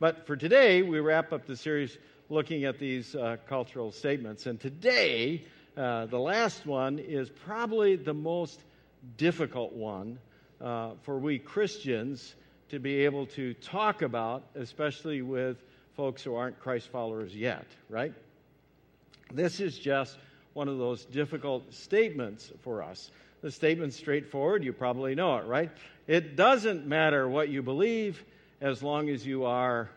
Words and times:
But 0.00 0.28
for 0.28 0.36
today, 0.36 0.82
we 0.82 1.00
wrap 1.00 1.32
up 1.32 1.46
the 1.46 1.56
series 1.56 1.98
looking 2.28 2.64
at 2.64 2.78
these 2.78 3.16
uh, 3.16 3.36
cultural 3.48 3.90
statements. 3.90 4.46
And 4.46 4.60
today, 4.60 5.42
uh, 5.76 6.06
the 6.06 6.20
last 6.20 6.64
one 6.66 7.00
is 7.00 7.28
probably 7.28 7.96
the 7.96 8.14
most 8.14 8.60
difficult 9.16 9.72
one 9.72 10.20
uh, 10.60 10.92
for 11.02 11.18
we 11.18 11.40
Christians 11.40 12.36
to 12.68 12.78
be 12.78 13.06
able 13.06 13.26
to 13.26 13.54
talk 13.54 14.02
about, 14.02 14.44
especially 14.54 15.22
with 15.22 15.56
folks 15.96 16.22
who 16.22 16.36
aren't 16.36 16.60
Christ 16.60 16.88
followers 16.92 17.34
yet, 17.34 17.66
right? 17.88 18.12
This 19.32 19.58
is 19.58 19.76
just 19.76 20.16
one 20.52 20.68
of 20.68 20.78
those 20.78 21.04
difficult 21.06 21.74
statements 21.74 22.52
for 22.62 22.84
us. 22.84 23.10
The 23.42 23.50
statement's 23.50 23.96
straightforward. 23.96 24.62
You 24.62 24.72
probably 24.72 25.16
know 25.16 25.38
it, 25.38 25.46
right? 25.46 25.72
It 26.06 26.36
doesn't 26.36 26.86
matter 26.86 27.28
what 27.28 27.48
you 27.48 27.62
believe 27.62 28.24
as 28.60 28.82
long 28.82 29.08
as 29.08 29.26
you 29.26 29.44
are 29.44 29.88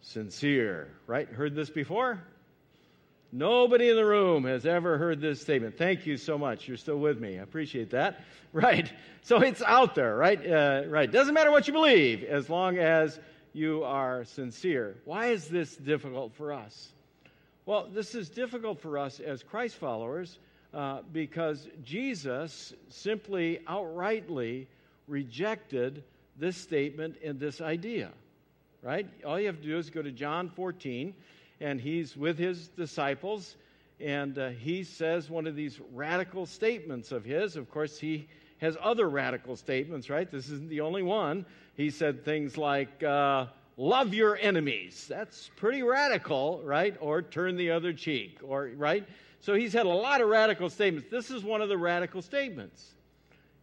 sincere, 0.00 0.88
right? 1.06 1.28
Heard 1.28 1.54
this 1.54 1.70
before? 1.70 2.20
Nobody 3.32 3.88
in 3.88 3.96
the 3.96 4.04
room 4.04 4.44
has 4.44 4.64
ever 4.64 4.96
heard 4.96 5.20
this 5.20 5.40
statement. 5.40 5.76
Thank 5.76 6.06
you 6.06 6.16
so 6.16 6.38
much. 6.38 6.68
You're 6.68 6.76
still 6.76 6.98
with 6.98 7.20
me. 7.20 7.38
I 7.38 7.42
appreciate 7.42 7.90
that. 7.90 8.20
Right. 8.52 8.88
So 9.22 9.40
it's 9.40 9.62
out 9.62 9.96
there, 9.96 10.16
right? 10.16 10.38
Uh, 10.38 10.82
right. 10.86 11.10
Doesn't 11.10 11.34
matter 11.34 11.50
what 11.50 11.66
you 11.66 11.72
believe 11.72 12.22
as 12.22 12.48
long 12.48 12.78
as 12.78 13.18
you 13.52 13.82
are 13.82 14.24
sincere. 14.24 14.94
Why 15.04 15.30
is 15.30 15.48
this 15.48 15.74
difficult 15.74 16.32
for 16.34 16.52
us? 16.52 16.92
Well, 17.66 17.88
this 17.92 18.14
is 18.14 18.28
difficult 18.28 18.80
for 18.80 18.96
us 18.96 19.18
as 19.18 19.42
Christ 19.42 19.74
followers 19.74 20.38
uh, 20.72 21.00
because 21.12 21.66
Jesus 21.82 22.74
simply 22.90 23.58
outrightly 23.66 24.66
rejected 25.08 26.04
this 26.36 26.56
statement 26.56 27.16
and 27.24 27.38
this 27.38 27.60
idea, 27.60 28.10
right? 28.82 29.08
All 29.24 29.38
you 29.38 29.46
have 29.46 29.60
to 29.60 29.66
do 29.66 29.78
is 29.78 29.90
go 29.90 30.02
to 30.02 30.12
John 30.12 30.48
14 30.50 31.14
and 31.60 31.80
he's 31.80 32.16
with 32.16 32.36
his 32.36 32.68
disciples, 32.68 33.56
and 34.00 34.38
uh, 34.38 34.48
he 34.50 34.84
says 34.84 35.30
one 35.30 35.46
of 35.46 35.54
these 35.54 35.80
radical 35.92 36.46
statements 36.46 37.12
of 37.12 37.24
his. 37.24 37.56
Of 37.56 37.70
course, 37.70 37.98
he 37.98 38.28
has 38.58 38.76
other 38.82 39.08
radical 39.08 39.56
statements, 39.56 40.10
right? 40.10 40.30
This 40.30 40.48
isn't 40.48 40.68
the 40.68 40.80
only 40.80 41.02
one. 41.02 41.46
He 41.76 41.90
said 41.90 42.24
things 42.24 42.56
like, 42.56 43.02
uh, 43.02 43.46
love 43.76 44.14
your 44.14 44.36
enemies. 44.36 45.06
That's 45.08 45.50
pretty 45.56 45.82
radical, 45.82 46.60
right? 46.64 46.96
Or 47.00 47.22
turn 47.22 47.56
the 47.56 47.70
other 47.70 47.92
cheek, 47.92 48.38
or, 48.42 48.70
right? 48.76 49.06
So 49.40 49.54
he's 49.54 49.72
had 49.72 49.86
a 49.86 49.90
lot 49.90 50.20
of 50.20 50.28
radical 50.28 50.70
statements. 50.70 51.08
This 51.10 51.30
is 51.30 51.44
one 51.44 51.60
of 51.60 51.68
the 51.68 51.78
radical 51.78 52.22
statements. 52.22 52.94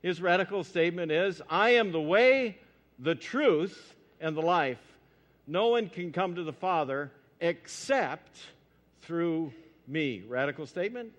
His 0.01 0.21
radical 0.21 0.63
statement 0.63 1.11
is, 1.11 1.41
I 1.49 1.71
am 1.71 1.91
the 1.91 2.01
way, 2.01 2.57
the 3.01 3.15
truth, 3.15 3.95
and 4.19 4.37
the 4.37 4.41
life. 4.41 4.79
No 5.47 5.69
one 5.69 5.89
can 5.89 6.11
come 6.11 6.35
to 6.35 6.43
the 6.43 6.53
Father 6.53 7.11
except 7.39 8.37
through 9.01 9.51
me. 9.87 10.23
Radical 10.27 10.67
statement? 10.67 11.11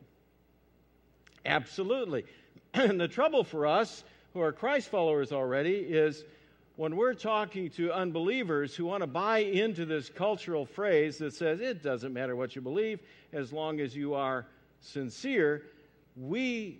Absolutely. 1.44 2.24
and 2.74 3.00
the 3.00 3.08
trouble 3.08 3.42
for 3.42 3.66
us 3.66 4.04
who 4.32 4.40
are 4.40 4.52
Christ 4.52 4.88
followers 4.88 5.32
already 5.32 5.74
is 5.74 6.24
when 6.76 6.96
we're 6.96 7.14
talking 7.14 7.68
to 7.70 7.92
unbelievers 7.92 8.74
who 8.74 8.86
want 8.86 9.02
to 9.02 9.06
buy 9.06 9.38
into 9.38 9.84
this 9.84 10.08
cultural 10.08 10.64
phrase 10.64 11.18
that 11.18 11.34
says 11.34 11.60
it 11.60 11.82
doesn't 11.82 12.12
matter 12.12 12.34
what 12.34 12.56
you 12.56 12.62
believe 12.62 13.00
as 13.32 13.52
long 13.52 13.80
as 13.80 13.94
you 13.94 14.14
are 14.14 14.46
sincere, 14.80 15.64
we 16.16 16.78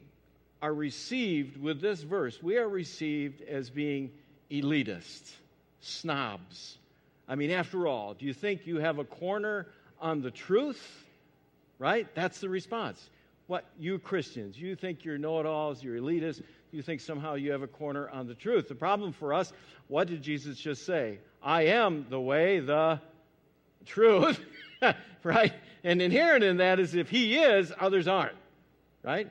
are 0.63 0.73
received 0.73 1.61
with 1.61 1.81
this 1.81 2.03
verse. 2.03 2.43
We 2.43 2.57
are 2.57 2.69
received 2.69 3.43
as 3.43 3.69
being 3.69 4.13
elitists, 4.53 5.33
snobs, 5.81 6.79
I 7.29 7.35
mean, 7.35 7.51
after 7.51 7.87
all, 7.87 8.15
do 8.15 8.27
you 8.27 8.35
think 8.35 8.67
you 8.67 8.79
have 8.79 8.99
a 8.99 9.05
corner 9.05 9.67
on 10.01 10.21
the 10.21 10.31
truth? 10.31 10.83
Right? 11.79 12.07
That's 12.15 12.41
the 12.41 12.49
response. 12.49 13.09
What, 13.47 13.65
you 13.79 13.99
Christians, 13.99 14.59
you 14.59 14.77
think 14.77 15.05
you're 15.05 15.19
know 15.19 15.41
it 15.41 15.47
alls, 15.47 15.83
you're 15.83 15.97
elitists, 15.97 16.43
you 16.71 16.83
think 16.83 17.01
somehow 17.01 17.35
you 17.35 17.53
have 17.53 17.63
a 17.63 17.67
corner 17.67 18.09
on 18.09 18.27
the 18.27 18.35
truth. 18.35 18.69
The 18.69 18.75
problem 18.75 19.13
for 19.13 19.35
us, 19.35 19.53
what 19.89 20.09
did 20.09 20.23
Jesus 20.23 20.59
just 20.59 20.87
say? 20.87 21.19
I 21.43 21.63
am 21.63 22.07
the 22.09 22.21
way, 22.21 22.61
the 22.61 23.01
truth, 23.85 24.41
right? 25.23 25.53
And 25.85 26.01
inherent 26.01 26.45
in 26.45 26.59
that 26.59 26.79
is 26.79 26.95
if 26.95 27.11
he 27.11 27.37
is, 27.37 27.73
others 27.79 28.07
aren't, 28.07 28.37
right? 29.03 29.29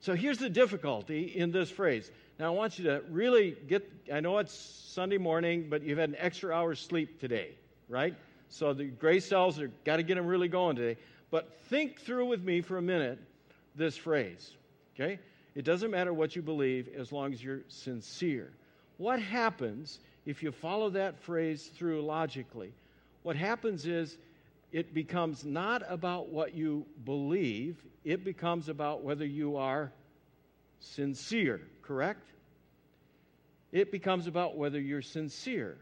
So 0.00 0.14
here's 0.14 0.38
the 0.38 0.50
difficulty 0.50 1.24
in 1.24 1.50
this 1.50 1.70
phrase 1.70 2.10
now, 2.40 2.46
I 2.46 2.56
want 2.56 2.78
you 2.78 2.86
to 2.86 3.02
really 3.10 3.54
get, 3.68 3.86
I 4.10 4.20
know 4.20 4.38
it's 4.38 4.54
Sunday 4.54 5.18
morning, 5.18 5.66
but 5.68 5.82
you've 5.82 5.98
had 5.98 6.08
an 6.08 6.16
extra 6.18 6.54
hour's 6.54 6.80
sleep 6.80 7.20
today, 7.20 7.50
right? 7.86 8.14
So 8.48 8.72
the 8.72 8.86
gray 8.86 9.20
cells 9.20 9.60
are, 9.60 9.70
got 9.84 9.96
to 9.96 10.02
get 10.02 10.14
them 10.14 10.26
really 10.26 10.48
going 10.48 10.74
today. 10.74 10.98
But 11.30 11.60
think 11.68 12.00
through 12.00 12.24
with 12.28 12.42
me 12.42 12.62
for 12.62 12.78
a 12.78 12.82
minute 12.82 13.18
this 13.76 13.94
phrase, 13.94 14.52
okay? 14.94 15.18
It 15.54 15.66
doesn't 15.66 15.90
matter 15.90 16.14
what 16.14 16.34
you 16.34 16.40
believe 16.40 16.88
as 16.96 17.12
long 17.12 17.34
as 17.34 17.44
you're 17.44 17.60
sincere. 17.68 18.50
What 18.96 19.20
happens 19.20 19.98
if 20.24 20.42
you 20.42 20.50
follow 20.50 20.88
that 20.90 21.20
phrase 21.20 21.66
through 21.76 22.00
logically? 22.00 22.72
What 23.22 23.36
happens 23.36 23.84
is 23.84 24.16
it 24.72 24.94
becomes 24.94 25.44
not 25.44 25.82
about 25.86 26.30
what 26.30 26.54
you 26.54 26.86
believe, 27.04 27.84
it 28.02 28.24
becomes 28.24 28.70
about 28.70 29.02
whether 29.02 29.26
you 29.26 29.58
are 29.58 29.92
sincere, 30.80 31.60
correct? 31.82 32.26
It 33.72 33.92
becomes 33.92 34.26
about 34.26 34.56
whether 34.56 34.80
you're 34.80 35.02
sincere. 35.02 35.78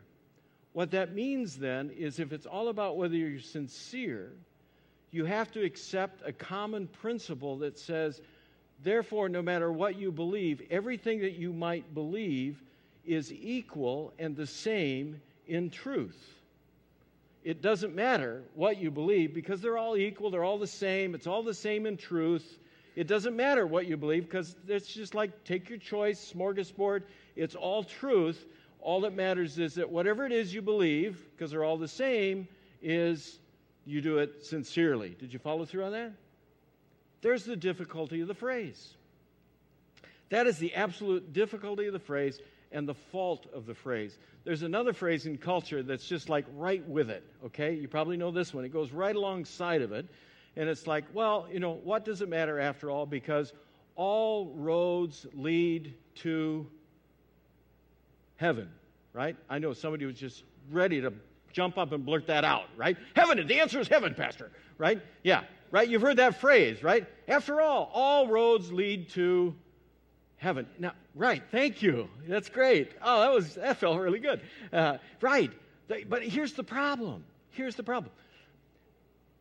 What 0.72 0.90
that 0.90 1.14
means 1.14 1.56
then 1.56 1.90
is 1.96 2.18
if 2.20 2.32
it's 2.32 2.46
all 2.46 2.68
about 2.68 2.96
whether 2.96 3.16
you're 3.16 3.40
sincere, 3.40 4.32
you 5.10 5.24
have 5.24 5.50
to 5.52 5.64
accept 5.64 6.22
a 6.26 6.32
common 6.32 6.86
principle 6.86 7.56
that 7.58 7.78
says, 7.78 8.20
therefore, 8.84 9.28
no 9.28 9.40
matter 9.40 9.72
what 9.72 9.96
you 9.96 10.12
believe, 10.12 10.62
everything 10.70 11.20
that 11.20 11.32
you 11.32 11.52
might 11.52 11.94
believe 11.94 12.62
is 13.06 13.32
equal 13.32 14.12
and 14.18 14.36
the 14.36 14.46
same 14.46 15.20
in 15.46 15.70
truth. 15.70 16.34
It 17.42 17.62
doesn't 17.62 17.94
matter 17.94 18.42
what 18.54 18.76
you 18.78 18.90
believe 18.90 19.32
because 19.32 19.62
they're 19.62 19.78
all 19.78 19.96
equal, 19.96 20.30
they're 20.30 20.44
all 20.44 20.58
the 20.58 20.66
same, 20.66 21.14
it's 21.14 21.26
all 21.26 21.42
the 21.42 21.54
same 21.54 21.86
in 21.86 21.96
truth. 21.96 22.58
It 22.98 23.06
doesn't 23.06 23.36
matter 23.36 23.64
what 23.64 23.86
you 23.86 23.96
believe 23.96 24.24
because 24.24 24.56
it's 24.66 24.92
just 24.92 25.14
like 25.14 25.44
take 25.44 25.68
your 25.68 25.78
choice, 25.78 26.32
smorgasbord. 26.34 27.04
It's 27.36 27.54
all 27.54 27.84
truth. 27.84 28.44
All 28.80 29.02
that 29.02 29.14
matters 29.14 29.56
is 29.56 29.74
that 29.74 29.88
whatever 29.88 30.26
it 30.26 30.32
is 30.32 30.52
you 30.52 30.62
believe, 30.62 31.24
because 31.30 31.52
they're 31.52 31.62
all 31.62 31.76
the 31.76 31.86
same, 31.86 32.48
is 32.82 33.38
you 33.86 34.00
do 34.00 34.18
it 34.18 34.44
sincerely. 34.44 35.16
Did 35.16 35.32
you 35.32 35.38
follow 35.38 35.64
through 35.64 35.84
on 35.84 35.92
that? 35.92 36.10
There's 37.20 37.44
the 37.44 37.54
difficulty 37.54 38.20
of 38.20 38.26
the 38.26 38.34
phrase. 38.34 38.94
That 40.30 40.48
is 40.48 40.58
the 40.58 40.74
absolute 40.74 41.32
difficulty 41.32 41.86
of 41.86 41.92
the 41.92 42.00
phrase 42.00 42.40
and 42.72 42.88
the 42.88 42.94
fault 42.94 43.46
of 43.54 43.64
the 43.64 43.74
phrase. 43.74 44.18
There's 44.42 44.64
another 44.64 44.92
phrase 44.92 45.24
in 45.24 45.38
culture 45.38 45.84
that's 45.84 46.08
just 46.08 46.28
like 46.28 46.46
right 46.56 46.84
with 46.88 47.10
it, 47.10 47.22
okay? 47.46 47.74
You 47.74 47.86
probably 47.86 48.16
know 48.16 48.32
this 48.32 48.52
one. 48.52 48.64
It 48.64 48.72
goes 48.72 48.90
right 48.90 49.14
alongside 49.14 49.82
of 49.82 49.92
it. 49.92 50.06
And 50.58 50.68
it's 50.68 50.88
like, 50.88 51.04
well, 51.14 51.46
you 51.52 51.60
know, 51.60 51.74
what 51.84 52.04
does 52.04 52.20
it 52.20 52.28
matter 52.28 52.58
after 52.58 52.90
all? 52.90 53.06
Because 53.06 53.52
all 53.94 54.52
roads 54.56 55.24
lead 55.32 55.94
to 56.16 56.66
heaven, 58.36 58.68
right? 59.12 59.36
I 59.48 59.60
know 59.60 59.72
somebody 59.72 60.04
was 60.04 60.18
just 60.18 60.42
ready 60.72 61.00
to 61.00 61.12
jump 61.52 61.78
up 61.78 61.92
and 61.92 62.04
blurt 62.04 62.26
that 62.26 62.44
out, 62.44 62.64
right? 62.76 62.96
Heaven, 63.14 63.46
the 63.46 63.60
answer 63.60 63.78
is 63.78 63.86
heaven, 63.86 64.14
Pastor, 64.14 64.50
right? 64.78 65.00
Yeah, 65.22 65.44
right? 65.70 65.88
You've 65.88 66.02
heard 66.02 66.16
that 66.16 66.40
phrase, 66.40 66.82
right? 66.82 67.06
After 67.28 67.60
all, 67.60 67.88
all 67.94 68.26
roads 68.26 68.72
lead 68.72 69.10
to 69.10 69.54
heaven. 70.38 70.66
Now, 70.80 70.92
right, 71.14 71.42
thank 71.52 71.82
you. 71.82 72.08
That's 72.26 72.48
great. 72.48 72.90
Oh, 73.00 73.20
that 73.20 73.32
was 73.32 73.54
that 73.54 73.76
felt 73.76 74.00
really 74.00 74.18
good. 74.18 74.40
Uh, 74.72 74.98
right, 75.20 75.52
but 76.08 76.24
here's 76.24 76.54
the 76.54 76.64
problem. 76.64 77.22
Here's 77.50 77.76
the 77.76 77.84
problem 77.84 78.12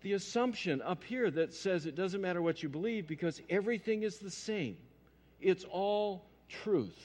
the 0.02 0.14
assumption 0.14 0.82
up 0.82 1.04
here 1.04 1.30
that 1.32 1.54
says 1.54 1.86
it 1.86 1.96
doesn't 1.96 2.22
matter 2.22 2.42
what 2.42 2.62
you 2.62 2.70
believe 2.70 3.08
because 3.08 3.42
everything 3.50 4.04
is 4.04 4.18
the 4.18 4.32
same. 4.32 4.78
It's 5.42 5.66
all 5.72 6.24
truth. 6.50 6.98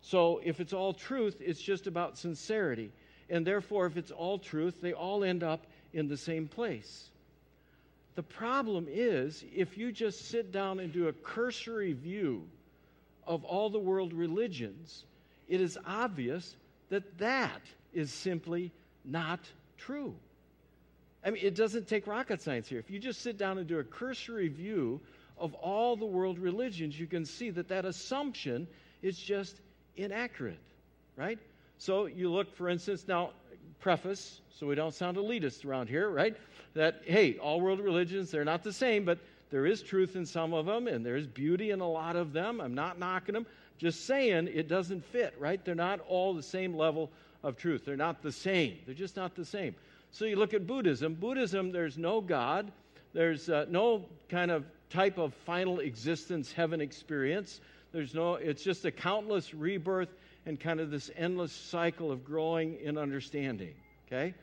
So 0.00 0.40
if 0.44 0.60
it's 0.60 0.72
all 0.72 0.94
truth, 0.94 1.36
it's 1.40 1.60
just 1.60 1.86
about 1.86 2.16
sincerity. 2.16 2.90
And 3.28 3.46
therefore, 3.46 3.86
if 3.86 3.96
it's 3.96 4.10
all 4.10 4.38
truth, 4.38 4.80
they 4.80 4.92
all 4.92 5.22
end 5.22 5.42
up 5.42 5.66
in 5.92 6.08
the 6.08 6.16
same 6.16 6.48
place. 6.48 7.08
The 8.14 8.22
problem 8.22 8.86
is, 8.90 9.44
if 9.54 9.78
you 9.78 9.92
just 9.92 10.28
sit 10.28 10.50
down 10.50 10.80
and 10.80 10.92
do 10.92 11.08
a 11.08 11.12
cursory 11.12 11.92
view 11.92 12.48
of 13.26 13.44
all 13.44 13.70
the 13.70 13.78
world 13.78 14.12
religions, 14.12 15.04
it 15.48 15.60
is 15.60 15.78
obvious 15.86 16.56
that 16.88 17.18
that 17.18 17.60
is 17.92 18.12
simply 18.12 18.72
not 19.04 19.40
true. 19.76 20.14
I 21.28 21.30
mean, 21.30 21.44
it 21.44 21.54
doesn't 21.54 21.86
take 21.86 22.06
rocket 22.06 22.40
science 22.40 22.68
here. 22.68 22.78
If 22.78 22.90
you 22.90 22.98
just 22.98 23.20
sit 23.20 23.36
down 23.36 23.58
and 23.58 23.66
do 23.66 23.80
a 23.80 23.84
cursory 23.84 24.48
view 24.48 24.98
of 25.36 25.52
all 25.52 25.94
the 25.94 26.06
world 26.06 26.38
religions, 26.38 26.98
you 26.98 27.06
can 27.06 27.26
see 27.26 27.50
that 27.50 27.68
that 27.68 27.84
assumption 27.84 28.66
is 29.02 29.18
just 29.18 29.60
inaccurate, 29.98 30.58
right? 31.16 31.38
So 31.76 32.06
you 32.06 32.32
look, 32.32 32.56
for 32.56 32.70
instance, 32.70 33.04
now 33.06 33.32
preface 33.78 34.40
so 34.58 34.66
we 34.66 34.74
don't 34.74 34.94
sound 34.94 35.18
elitist 35.18 35.66
around 35.66 35.90
here, 35.90 36.08
right? 36.08 36.34
That, 36.72 37.02
hey, 37.04 37.36
all 37.36 37.60
world 37.60 37.80
religions, 37.80 38.30
they're 38.30 38.42
not 38.42 38.62
the 38.62 38.72
same, 38.72 39.04
but 39.04 39.18
there 39.50 39.66
is 39.66 39.82
truth 39.82 40.16
in 40.16 40.24
some 40.24 40.54
of 40.54 40.64
them 40.64 40.88
and 40.88 41.04
there's 41.04 41.26
beauty 41.26 41.72
in 41.72 41.80
a 41.80 41.88
lot 41.88 42.16
of 42.16 42.32
them. 42.32 42.58
I'm 42.58 42.74
not 42.74 42.98
knocking 42.98 43.34
them. 43.34 43.44
Just 43.76 44.06
saying 44.06 44.48
it 44.50 44.66
doesn't 44.66 45.04
fit, 45.04 45.34
right? 45.38 45.62
They're 45.62 45.74
not 45.74 46.00
all 46.08 46.32
the 46.32 46.42
same 46.42 46.74
level 46.74 47.10
of 47.44 47.58
truth. 47.58 47.84
They're 47.84 47.98
not 47.98 48.22
the 48.22 48.32
same. 48.32 48.78
They're 48.86 48.94
just 48.94 49.14
not 49.14 49.34
the 49.34 49.44
same. 49.44 49.74
So 50.10 50.24
you 50.24 50.36
look 50.36 50.54
at 50.54 50.66
Buddhism. 50.66 51.14
Buddhism, 51.14 51.70
there's 51.70 51.98
no 51.98 52.20
God, 52.20 52.72
there's 53.12 53.48
uh, 53.48 53.66
no 53.68 54.04
kind 54.28 54.50
of 54.50 54.64
type 54.90 55.18
of 55.18 55.34
final 55.34 55.80
existence 55.80 56.52
heaven 56.52 56.80
experience. 56.80 57.60
There's 57.92 58.14
no, 58.14 58.34
it's 58.34 58.62
just 58.62 58.84
a 58.84 58.90
countless 58.90 59.54
rebirth 59.54 60.08
and 60.46 60.58
kind 60.58 60.80
of 60.80 60.90
this 60.90 61.10
endless 61.16 61.52
cycle 61.52 62.10
of 62.10 62.24
growing 62.24 62.78
in 62.80 62.96
understanding. 62.98 63.74
Okay? 64.06 64.34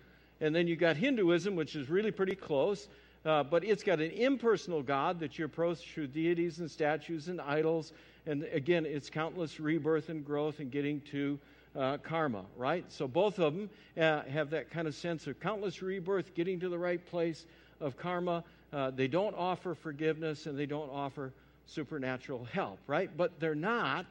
And 0.42 0.54
then 0.54 0.68
you 0.68 0.76
got 0.76 0.98
Hinduism, 0.98 1.56
which 1.56 1.76
is 1.76 1.90
really 1.90 2.12
pretty 2.12 2.36
close, 2.36 2.88
uh, 3.26 3.44
but 3.44 3.64
it's 3.64 3.84
got 3.84 4.00
an 4.00 4.12
impersonal 4.12 4.84
God 4.84 5.20
that 5.20 5.40
you 5.40 5.46
approach 5.46 5.80
through 5.80 6.08
deities 6.08 6.60
and 6.60 6.70
statues 6.70 7.28
and 7.28 7.42
idols. 7.42 7.94
And 8.28 8.44
again, 8.52 8.86
it's 8.86 9.10
countless 9.10 9.60
rebirth 9.60 10.10
and 10.10 10.26
growth 10.26 10.60
and 10.60 10.72
getting 10.72 11.02
to 11.12 11.40
uh, 11.77 11.98
karma, 11.98 12.45
right? 12.57 12.86
So 12.92 13.07
both 13.07 13.39
of 13.39 13.54
them 13.54 13.69
uh, 14.00 14.24
have 14.24 14.51
that 14.51 14.72
kind 14.72 14.88
of 14.88 14.95
sense 14.95 15.27
of 15.27 15.39
countless 15.39 15.81
rebirth, 15.81 16.33
getting 16.36 16.60
to 16.62 16.69
the 16.69 16.77
right 16.77 17.04
place 17.06 17.45
of 17.80 17.98
karma. 17.98 18.44
Uh, 18.72 18.92
they 18.92 19.07
don't 19.07 19.36
offer 19.36 19.75
forgiveness 19.75 20.45
and 20.45 20.57
they 20.57 20.66
don't 20.66 20.89
offer 20.92 21.31
supernatural 21.68 22.45
help, 22.45 22.80
right? 22.88 23.10
But 23.16 23.39
they're 23.39 23.56
not 23.56 24.06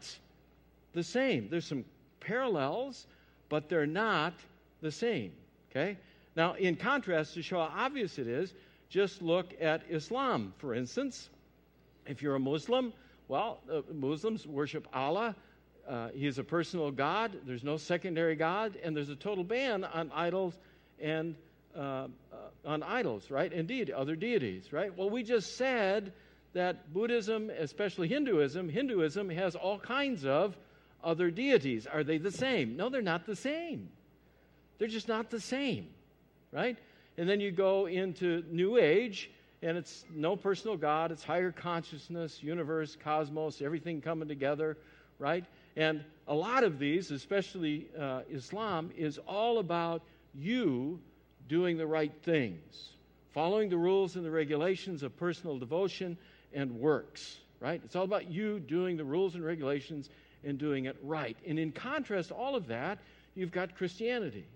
the 0.93 1.05
same. 1.05 1.49
There's 1.51 1.67
some 1.67 1.85
parallels, 2.21 3.07
but 3.49 3.69
they're 3.69 3.87
not 3.87 4.35
the 4.81 4.93
same, 4.93 5.33
okay? 5.71 5.97
Now, 6.37 6.55
in 6.55 6.77
contrast, 6.77 7.35
to 7.35 7.43
show 7.43 7.59
how 7.59 7.85
obvious 7.85 8.19
it 8.19 8.27
is, 8.27 8.53
just 8.89 9.23
look 9.23 9.53
at 9.61 9.83
Islam, 9.89 10.53
for 10.59 10.75
instance. 10.75 11.29
If 12.07 12.23
you're 12.23 12.35
a 12.35 12.41
Muslim, 12.41 12.93
well, 13.29 13.61
uh, 13.73 13.81
Muslims 13.93 14.47
worship 14.47 14.87
Allah. 14.93 15.35
Uh, 15.89 16.09
he 16.15 16.27
is 16.27 16.39
a 16.39 16.45
personal 16.45 16.91
God. 16.91 17.37
There's 17.47 17.65
no 17.65 17.77
secondary 17.77 18.37
God, 18.37 18.77
and 18.83 18.97
there's 18.97 19.11
a 19.11 19.17
total 19.17 19.45
ban 19.45 19.85
on 19.85 20.11
idols 20.15 20.59
and 21.01 21.35
uh, 21.77 21.81
uh, 21.81 22.09
on 22.65 22.83
idols, 22.83 23.31
right? 23.31 23.53
Indeed, 23.53 23.91
other 23.91 24.17
deities, 24.17 24.73
right? 24.73 24.97
Well, 24.97 25.11
we 25.11 25.23
just 25.23 25.57
said 25.57 26.13
that 26.55 26.95
Buddhism, 26.95 27.51
especially 27.51 28.09
Hinduism, 28.09 28.69
Hinduism 28.69 29.29
has 29.31 29.57
all 29.57 29.79
kinds 29.79 30.25
of 30.25 30.57
other 31.03 31.31
deities. 31.31 31.87
Are 31.87 32.05
they 32.05 32.19
the 32.19 32.31
same? 32.31 32.77
No, 32.77 32.89
they're 32.89 33.03
not 33.03 33.27
the 33.27 33.37
same. 33.37 33.89
They're 34.79 34.89
just 34.89 35.09
not 35.09 35.31
the 35.31 35.41
same, 35.41 35.89
right? 36.53 36.79
And 37.19 37.29
then 37.29 37.41
you 37.41 37.51
go 37.51 37.87
into 37.87 38.45
New 38.51 38.79
Age, 38.79 39.31
and 39.63 39.77
it's 39.77 40.05
no 40.15 40.37
personal 40.37 40.77
God, 40.77 41.13
it's 41.13 41.25
higher 41.25 41.53
consciousness, 41.53 42.43
universe, 42.43 42.97
cosmos, 43.03 43.63
everything 43.63 44.01
coming 44.01 44.29
together, 44.29 44.77
right? 45.19 45.45
And 45.77 46.05
a 46.27 46.35
lot 46.35 46.65
of 46.65 46.79
these, 46.79 47.11
especially 47.11 47.89
uh, 47.99 48.23
Islam, 48.31 48.91
is 48.97 49.19
all 49.27 49.59
about 49.59 50.03
you 50.35 51.01
doing 51.49 51.77
the 51.77 51.87
right 51.87 52.13
things, 52.23 52.91
following 53.33 53.69
the 53.69 53.77
rules 53.77 54.17
and 54.17 54.25
the 54.25 54.31
regulations 54.31 55.03
of 55.03 55.17
personal 55.17 55.59
devotion 55.59 56.17
and 56.53 56.79
works, 56.79 57.39
right? 57.61 57.81
It's 57.85 57.97
all 57.97 58.05
about 58.05 58.31
you 58.31 58.61
doing 58.61 58.97
the 58.97 59.05
rules 59.05 59.35
and 59.35 59.45
regulations 59.45 60.09
and 60.45 60.59
doing 60.59 60.87
it 60.87 60.97
right. 61.03 61.37
And 61.47 61.59
in 61.59 61.73
contrast 61.73 62.31
all 62.31 62.55
of 62.55 62.69
that, 62.69 62.99
you've 63.35 63.53
got 63.53 63.77
Christianity. 63.77 64.47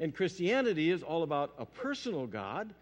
And 0.00 0.14
Christianity 0.14 0.90
is 0.90 1.02
all 1.02 1.22
about 1.22 1.54
a 1.58 1.64
personal 1.64 2.26
God. 2.26 2.72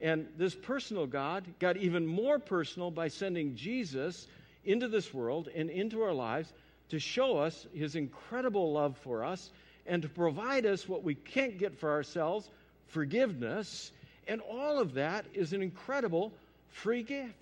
And 0.00 0.26
this 0.36 0.54
personal 0.54 1.06
God 1.06 1.44
got 1.58 1.76
even 1.76 2.06
more 2.06 2.38
personal 2.38 2.90
by 2.90 3.08
sending 3.08 3.54
Jesus 3.54 4.26
into 4.64 4.88
this 4.88 5.12
world 5.12 5.48
and 5.54 5.70
into 5.70 6.02
our 6.02 6.12
lives 6.12 6.52
to 6.90 6.98
show 6.98 7.38
us 7.38 7.66
his 7.74 7.96
incredible 7.96 8.72
love 8.72 8.96
for 8.98 9.24
us 9.24 9.50
and 9.86 10.02
to 10.02 10.08
provide 10.08 10.66
us 10.66 10.88
what 10.88 11.02
we 11.02 11.14
can't 11.14 11.58
get 11.58 11.78
for 11.78 11.90
ourselves 11.90 12.48
forgiveness. 12.88 13.90
And 14.28 14.40
all 14.40 14.78
of 14.78 14.94
that 14.94 15.24
is 15.34 15.52
an 15.52 15.62
incredible 15.62 16.32
free 16.70 17.02
gift. 17.02 17.34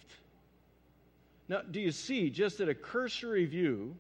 Now, 1.49 1.63
do 1.69 1.81
you 1.81 1.91
see, 1.91 2.31
just 2.31 2.61
at 2.61 2.69
a 2.69 2.75
cursory 2.75 3.45
view, 3.45 3.97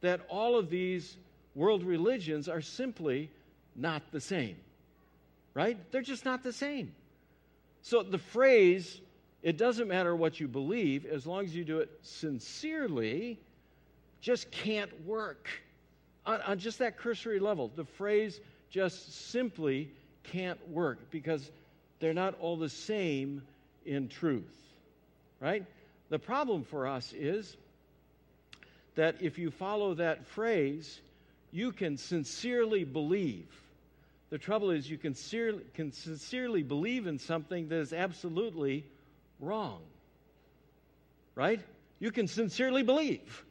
that 0.00 0.20
all 0.28 0.58
of 0.58 0.70
these 0.70 1.16
world 1.54 1.84
religions 1.84 2.48
are 2.48 2.60
simply 2.60 3.30
not 3.76 4.02
the 4.10 4.20
same? 4.20 4.56
Right? 5.54 5.78
They're 5.92 6.02
just 6.02 6.24
not 6.24 6.42
the 6.42 6.52
same. 6.52 6.92
So 7.82 8.02
the 8.02 8.18
phrase, 8.18 9.00
it 9.42 9.56
doesn't 9.56 9.88
matter 9.88 10.14
what 10.14 10.38
you 10.40 10.48
believe, 10.48 11.06
as 11.06 11.26
long 11.26 11.44
as 11.44 11.54
you 11.54 11.64
do 11.64 11.78
it 11.78 11.90
sincerely, 12.02 13.38
just 14.20 14.50
can't 14.50 15.06
work. 15.06 15.48
On, 16.26 16.40
on 16.42 16.58
just 16.58 16.78
that 16.80 16.98
cursory 16.98 17.38
level, 17.38 17.70
the 17.74 17.84
phrase 17.84 18.40
just 18.70 19.30
simply 19.30 19.90
can't 20.24 20.68
work 20.68 21.10
because 21.10 21.50
they're 22.00 22.14
not 22.14 22.38
all 22.40 22.56
the 22.56 22.68
same 22.68 23.42
in 23.86 24.08
truth. 24.08 24.56
Right? 25.40 25.64
The 26.10 26.18
problem 26.18 26.64
for 26.64 26.86
us 26.86 27.14
is 27.16 27.56
that 28.94 29.16
if 29.20 29.38
you 29.38 29.50
follow 29.50 29.94
that 29.94 30.26
phrase, 30.26 31.00
you 31.50 31.72
can 31.72 31.96
sincerely 31.96 32.84
believe 32.84 33.46
the 34.30 34.38
trouble 34.38 34.70
is, 34.70 34.88
you 34.88 34.96
can, 34.96 35.14
sincerely, 35.14 35.64
can 35.74 35.92
sincerely 35.92 36.62
believe 36.62 37.08
in 37.08 37.18
something 37.18 37.68
that 37.68 37.78
is 37.78 37.92
absolutely 37.92 38.84
wrong. 39.40 39.80
Right? 41.34 41.60
You 41.98 42.10
can 42.10 42.26
sincerely 42.26 42.82
believe. 42.82 43.44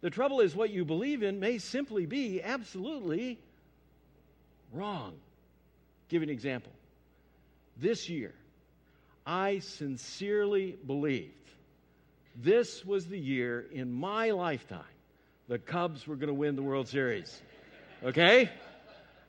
The 0.00 0.10
trouble 0.10 0.40
is, 0.40 0.54
what 0.56 0.70
you 0.70 0.84
believe 0.84 1.22
in 1.22 1.38
may 1.38 1.58
simply 1.58 2.06
be 2.06 2.42
absolutely 2.42 3.38
wrong. 4.72 5.14
give 6.08 6.22
an 6.22 6.30
example. 6.30 6.72
This 7.76 8.08
year, 8.08 8.34
I 9.24 9.60
sincerely 9.60 10.76
believed 10.86 11.32
this 12.36 12.84
was 12.84 13.06
the 13.06 13.18
year 13.18 13.66
in 13.72 13.92
my 13.92 14.30
lifetime 14.30 14.84
the 15.48 15.58
Cubs 15.58 16.06
were 16.06 16.16
going 16.16 16.28
to 16.28 16.34
win 16.34 16.56
the 16.56 16.62
World 16.62 16.88
Series. 16.88 17.42
Okay? 18.02 18.48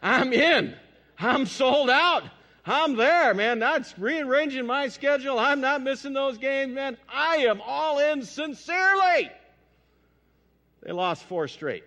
I'm 0.02 0.32
in. 0.32 0.74
I'm 1.20 1.46
sold 1.46 1.90
out. 1.90 2.24
I'm 2.66 2.96
there, 2.96 3.34
man. 3.34 3.60
That's 3.60 3.98
rearranging 4.00 4.66
my 4.66 4.88
schedule. 4.88 5.38
I'm 5.38 5.60
not 5.60 5.82
missing 5.82 6.14
those 6.14 6.38
games, 6.38 6.74
man. 6.74 6.98
I 7.10 7.38
am 7.38 7.62
all 7.62 8.00
in 8.00 8.24
sincerely. 8.24 9.30
They 10.82 10.92
lost 10.92 11.24
four 11.24 11.48
straight. 11.48 11.84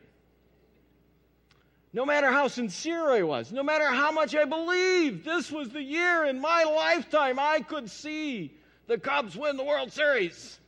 No 1.93 2.05
matter 2.05 2.31
how 2.31 2.49
sincere 2.49 3.11
I 3.11 3.23
was, 3.23 3.53
no 3.53 3.63
matter 3.63 3.87
how 3.87 4.13
much 4.13 4.35
I 4.35 4.45
believed 4.45 5.25
this 5.25 5.51
was 5.51 5.71
the 5.71 5.83
year 5.83 6.27
in 6.27 6.41
my 6.41 6.65
lifetime 6.65 7.39
I 7.39 7.61
could 7.61 7.91
see 7.91 8.53
the 8.87 8.99
Cubs 8.99 9.35
win 9.35 9.57
the 9.57 9.65
World 9.65 9.93
Series. 9.93 10.59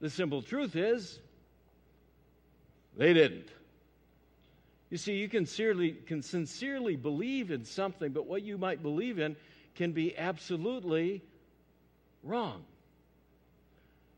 The 0.00 0.10
simple 0.10 0.42
truth 0.42 0.74
is, 0.74 1.20
they 2.96 3.12
didn't. 3.12 3.48
You 4.90 4.96
see, 4.96 5.14
you 5.14 5.28
can 5.28 5.44
sincerely, 5.44 5.92
can 5.92 6.22
sincerely 6.22 6.96
believe 6.96 7.50
in 7.50 7.64
something, 7.64 8.12
but 8.12 8.26
what 8.26 8.42
you 8.42 8.56
might 8.56 8.82
believe 8.82 9.18
in 9.18 9.36
can 9.74 9.92
be 9.92 10.16
absolutely 10.16 11.22
wrong. 12.22 12.64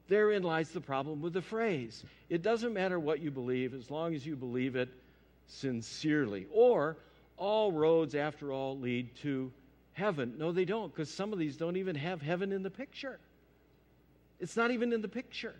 Therein 0.09 0.43
lies 0.43 0.71
the 0.71 0.81
problem 0.81 1.21
with 1.23 1.33
the 1.33 1.43
phrase. 1.43 2.05
It 2.29 2.43
doesn't 2.43 2.73
matter 2.73 2.99
what 2.99 3.21
you 3.21 3.31
believe 3.31 3.75
as 3.75 3.91
long 3.91 4.15
as 4.15 4.27
you 4.27 4.37
believe 4.37 4.77
it 4.77 4.89
sincerely. 5.47 6.47
Or, 6.53 6.97
all 7.37 7.73
roads, 7.73 8.15
after 8.15 8.53
all, 8.53 8.79
lead 8.79 9.15
to 9.23 9.53
heaven. 9.93 10.35
No, 10.39 10.53
they 10.53 10.65
don't, 10.65 10.93
because 10.93 11.13
some 11.13 11.33
of 11.33 11.39
these 11.39 11.57
don't 11.57 11.77
even 11.77 11.97
have 11.97 12.23
heaven 12.23 12.53
in 12.53 12.63
the 12.63 12.71
picture. 12.71 13.19
It's 14.41 14.57
not 14.57 14.71
even 14.71 14.93
in 14.93 15.03
the 15.03 15.09
picture. 15.09 15.55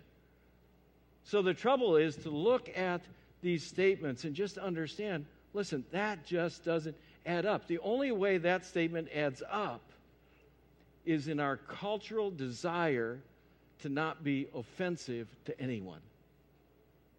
So 1.23 1.41
the 1.41 1.53
trouble 1.53 1.97
is 1.97 2.15
to 2.17 2.29
look 2.29 2.69
at 2.75 3.01
these 3.41 3.63
statements 3.63 4.23
and 4.23 4.35
just 4.35 4.57
understand 4.57 5.25
listen, 5.53 5.83
that 5.91 6.25
just 6.25 6.63
doesn't 6.63 6.95
add 7.25 7.45
up. 7.45 7.67
The 7.67 7.79
only 7.79 8.11
way 8.11 8.37
that 8.39 8.65
statement 8.65 9.09
adds 9.13 9.43
up 9.49 9.81
is 11.05 11.27
in 11.27 11.39
our 11.39 11.57
cultural 11.57 12.31
desire 12.31 13.19
to 13.79 13.89
not 13.89 14.23
be 14.23 14.47
offensive 14.55 15.27
to 15.45 15.59
anyone. 15.59 15.99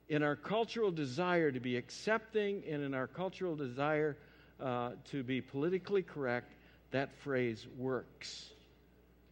In 0.09 0.23
our 0.23 0.37
cultural 0.37 0.91
desire 0.91 1.51
to 1.51 1.61
be 1.61 1.77
accepting 1.77 2.63
and 2.69 2.83
in 2.83 2.95
our 2.95 3.07
cultural 3.07 3.57
desire 3.57 4.17
uh, 4.61 4.91
to 5.11 5.23
be 5.23 5.41
politically 5.41 6.03
correct, 6.03 6.53
that 6.91 7.13
phrase 7.19 7.67
works. 7.79 8.51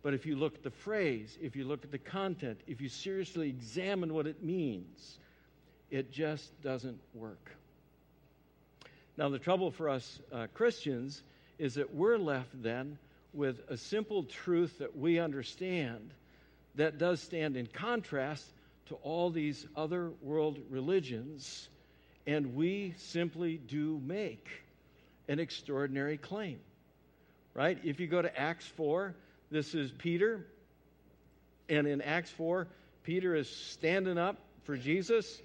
But 0.03 0.15
if 0.15 0.25
you 0.25 0.37
look 0.37 0.55
at 0.55 0.63
the 0.63 0.71
phrase, 0.71 1.37
if 1.41 1.55
you 1.55 1.65
look 1.65 1.85
at 1.85 1.91
the 1.91 1.99
content, 1.99 2.61
if 2.67 2.81
you 2.81 2.89
seriously 2.89 3.49
examine 3.49 4.15
what 4.15 4.27
it 4.27 4.43
means, 4.43 5.19
it 5.91 6.13
just 6.13 6.63
doesn't 6.63 7.01
work. 7.15 7.51
Now, 9.17 9.29
the 9.29 9.39
trouble 9.39 9.71
for 9.71 9.89
us 9.89 10.21
uh, 10.33 10.47
Christians 10.55 11.23
is 11.59 11.75
that 11.75 11.95
we're 11.95 12.17
left 12.17 12.63
then 12.63 12.99
with 13.33 13.61
a 13.69 13.77
simple 13.77 14.25
truth 14.25 14.79
that 14.79 14.97
we 14.97 15.19
understand 15.19 16.11
that 16.77 16.99
does 16.99 17.21
stand 17.21 17.57
in 17.57 17.67
contrast 17.67 18.47
to 18.87 18.95
all 18.97 19.31
these 19.31 19.67
other 19.77 20.11
world 20.23 20.59
religions, 20.71 21.69
and 22.27 22.55
we 22.55 22.95
simply 22.99 23.57
do 23.57 24.01
make 24.05 24.49
an 25.29 25.39
extraordinary 25.39 26.17
claim. 26.17 26.59
Right? 27.55 27.79
If 27.85 28.01
you 28.01 28.07
go 28.07 28.23
to 28.23 28.41
Acts 28.41 28.67
4, 28.77 29.15
this 29.51 29.75
is 29.75 29.91
Peter, 29.91 30.47
and 31.69 31.87
in 31.87 32.01
Acts 32.01 32.31
4, 32.31 32.67
Peter 33.05 33.35
is 33.35 33.49
standing 33.49 34.19
up 34.19 34.39
for 34.65 34.77
Jesus. 34.77 35.41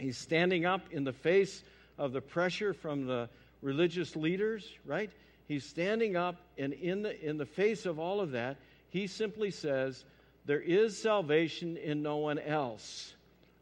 He's 0.00 0.16
standing 0.16 0.64
up 0.64 0.80
in 0.90 1.04
the 1.04 1.12
face 1.12 1.62
of 1.98 2.12
the 2.12 2.20
pressure 2.20 2.72
from 2.72 3.06
the 3.06 3.28
religious 3.62 4.16
leaders, 4.16 4.66
right? 4.86 5.10
He's 5.46 5.64
standing 5.64 6.16
up, 6.16 6.36
and 6.56 6.72
in 6.72 7.02
the, 7.02 7.28
in 7.28 7.36
the 7.36 7.46
face 7.46 7.84
of 7.84 7.98
all 7.98 8.20
of 8.20 8.32
that, 8.32 8.56
he 8.88 9.06
simply 9.06 9.50
says, 9.50 10.04
There 10.46 10.60
is 10.60 11.00
salvation 11.00 11.76
in 11.76 12.02
no 12.02 12.16
one 12.16 12.38
else. 12.38 13.14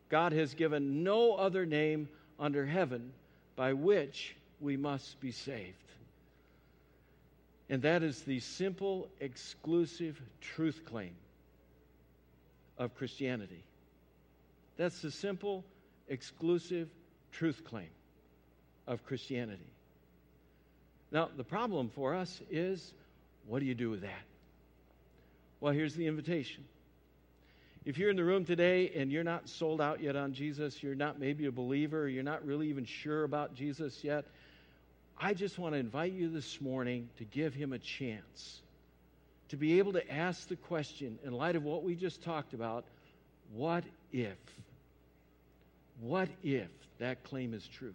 God 0.09 0.33
has 0.33 0.55
given 0.55 1.03
no 1.03 1.35
other 1.35 1.67
name 1.67 2.09
under 2.39 2.65
heaven 2.65 3.13
by 3.57 3.73
which 3.73 4.37
we 4.61 4.77
must 4.77 5.21
be 5.21 5.33
saved. 5.33 5.75
And 7.69 7.83
that 7.83 8.03
is 8.03 8.23
the 8.23 8.41
simple, 8.41 9.09
exclusive 9.21 10.21
truth 10.41 10.83
claim 10.87 11.15
of 12.79 12.95
Christianity. 12.95 13.63
That's 14.77 15.03
the 15.03 15.11
simple, 15.11 15.65
exclusive 16.09 16.89
truth 17.33 17.63
claim 17.65 17.91
of 18.87 19.05
Christianity. 19.05 19.67
Now, 21.11 21.29
the 21.37 21.45
problem 21.45 21.91
for 21.91 22.15
us 22.15 22.41
is 22.51 22.93
what 23.47 23.61
do 23.61 23.67
you 23.67 23.75
do 23.75 23.91
with 23.91 24.03
that? 24.03 24.23
Well, 25.61 25.73
here's 25.73 25.95
the 25.95 26.07
invitation. 26.07 26.65
If 27.85 27.97
you're 27.97 28.11
in 28.11 28.17
the 28.17 28.25
room 28.25 28.45
today 28.45 28.93
and 28.95 29.11
you're 29.11 29.25
not 29.25 29.49
sold 29.49 29.81
out 29.81 30.03
yet 30.03 30.15
on 30.15 30.35
Jesus, 30.35 30.83
you're 30.83 30.95
not 30.95 31.19
maybe 31.19 31.47
a 31.47 31.53
believer, 31.53 32.09
you're 32.09 32.23
not 32.23 32.45
really 32.45 32.69
even 32.69 32.85
sure 32.85 33.25
about 33.25 33.55
Jesus 33.55 34.05
yet, 34.05 34.27
I 35.21 35.35
just 35.35 35.59
want 35.59 35.75
to 35.75 35.79
invite 35.79 36.13
you 36.13 36.29
this 36.29 36.61
morning 36.61 37.09
to 37.19 37.25
give 37.25 37.55
him 37.55 37.73
a 37.73 37.79
chance 37.79 38.61
to 39.49 39.57
be 39.57 39.79
able 39.79 39.95
to 39.95 40.13
ask 40.13 40.49
the 40.49 40.57
question, 40.57 41.19
in 41.25 41.33
light 41.33 41.57
of 41.57 41.65
what 41.65 41.83
we 41.83 41.95
just 41.95 42.23
talked 42.23 42.53
about, 42.53 42.85
what 43.55 43.85
if? 44.13 44.37
What 46.01 46.29
if 46.43 46.69
that 46.99 47.25
claim 47.25 47.55
is 47.55 47.67
true? 47.67 47.95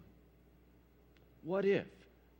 What 1.42 1.64
if 1.64 1.86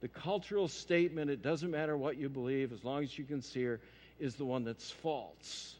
the 0.00 0.08
cultural 0.08 0.68
statement, 0.68 1.30
it 1.30 1.42
doesn't 1.42 1.70
matter 1.70 1.96
what 1.96 2.18
you 2.18 2.28
believe 2.28 2.72
as 2.72 2.84
long 2.84 3.02
as 3.02 3.16
you 3.18 3.24
can 3.24 3.40
see 3.40 3.64
her, 3.64 3.80
is 4.20 4.34
the 4.34 4.44
one 4.44 4.64
that's 4.64 4.90
false? 4.90 5.76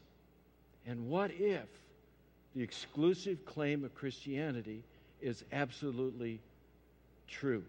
And 0.87 1.09
what 1.09 1.31
if 1.31 1.67
the 2.55 2.63
exclusive 2.63 3.45
claim 3.45 3.83
of 3.83 3.93
Christianity 3.93 4.81
is 5.21 5.43
absolutely 5.51 6.39
true? 7.27 7.63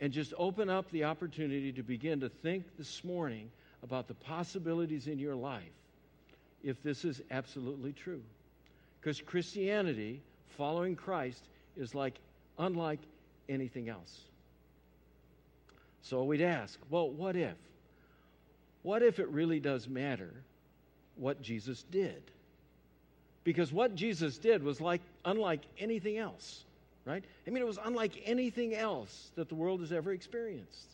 And 0.00 0.12
just 0.12 0.32
open 0.38 0.70
up 0.70 0.90
the 0.90 1.04
opportunity 1.04 1.72
to 1.72 1.82
begin 1.82 2.20
to 2.20 2.28
think 2.28 2.64
this 2.78 3.02
morning 3.04 3.50
about 3.82 4.08
the 4.08 4.14
possibilities 4.14 5.06
in 5.06 5.18
your 5.18 5.34
life 5.34 5.62
if 6.62 6.82
this 6.82 7.04
is 7.04 7.20
absolutely 7.30 7.92
true. 7.92 8.22
Because 9.00 9.20
Christianity, 9.20 10.20
following 10.56 10.96
Christ, 10.96 11.42
is 11.76 11.94
like 11.94 12.14
unlike 12.58 13.00
anything 13.48 13.88
else. 13.88 14.20
So 16.02 16.24
we'd 16.24 16.42
ask, 16.42 16.78
well, 16.88 17.10
what 17.10 17.36
if? 17.36 17.56
What 18.82 19.02
if 19.02 19.18
it 19.18 19.28
really 19.28 19.60
does 19.60 19.88
matter 19.88 20.32
what 21.16 21.42
Jesus 21.42 21.84
did? 21.90 22.22
Because 23.44 23.72
what 23.72 23.94
Jesus 23.94 24.38
did 24.38 24.62
was 24.62 24.80
like 24.80 25.00
unlike 25.24 25.60
anything 25.78 26.18
else, 26.18 26.64
right? 27.04 27.24
I 27.46 27.50
mean, 27.50 27.62
it 27.62 27.66
was 27.66 27.78
unlike 27.82 28.22
anything 28.24 28.74
else 28.74 29.30
that 29.34 29.48
the 29.48 29.54
world 29.54 29.80
has 29.80 29.92
ever 29.92 30.12
experienced. 30.12 30.88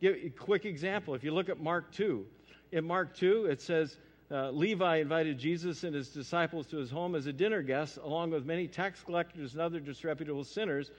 Give 0.00 0.16
a 0.16 0.30
quick 0.30 0.64
example. 0.64 1.14
If 1.14 1.22
you 1.22 1.32
look 1.32 1.48
at 1.48 1.60
Mark 1.60 1.92
2, 1.92 2.26
in 2.72 2.84
Mark 2.84 3.14
2, 3.16 3.46
it 3.46 3.60
says, 3.60 3.96
uh, 4.32 4.50
Levi 4.50 4.96
invited 4.96 5.38
Jesus 5.38 5.84
and 5.84 5.94
his 5.94 6.08
disciples 6.08 6.66
to 6.68 6.78
his 6.78 6.90
home 6.90 7.14
as 7.14 7.26
a 7.26 7.32
dinner 7.32 7.60
guest, 7.60 7.98
along 8.02 8.30
with 8.30 8.46
many 8.46 8.66
tax 8.66 9.02
collectors 9.02 9.52
and 9.52 9.60
other 9.60 9.78
disreputable 9.78 10.44
sinners. 10.44 10.90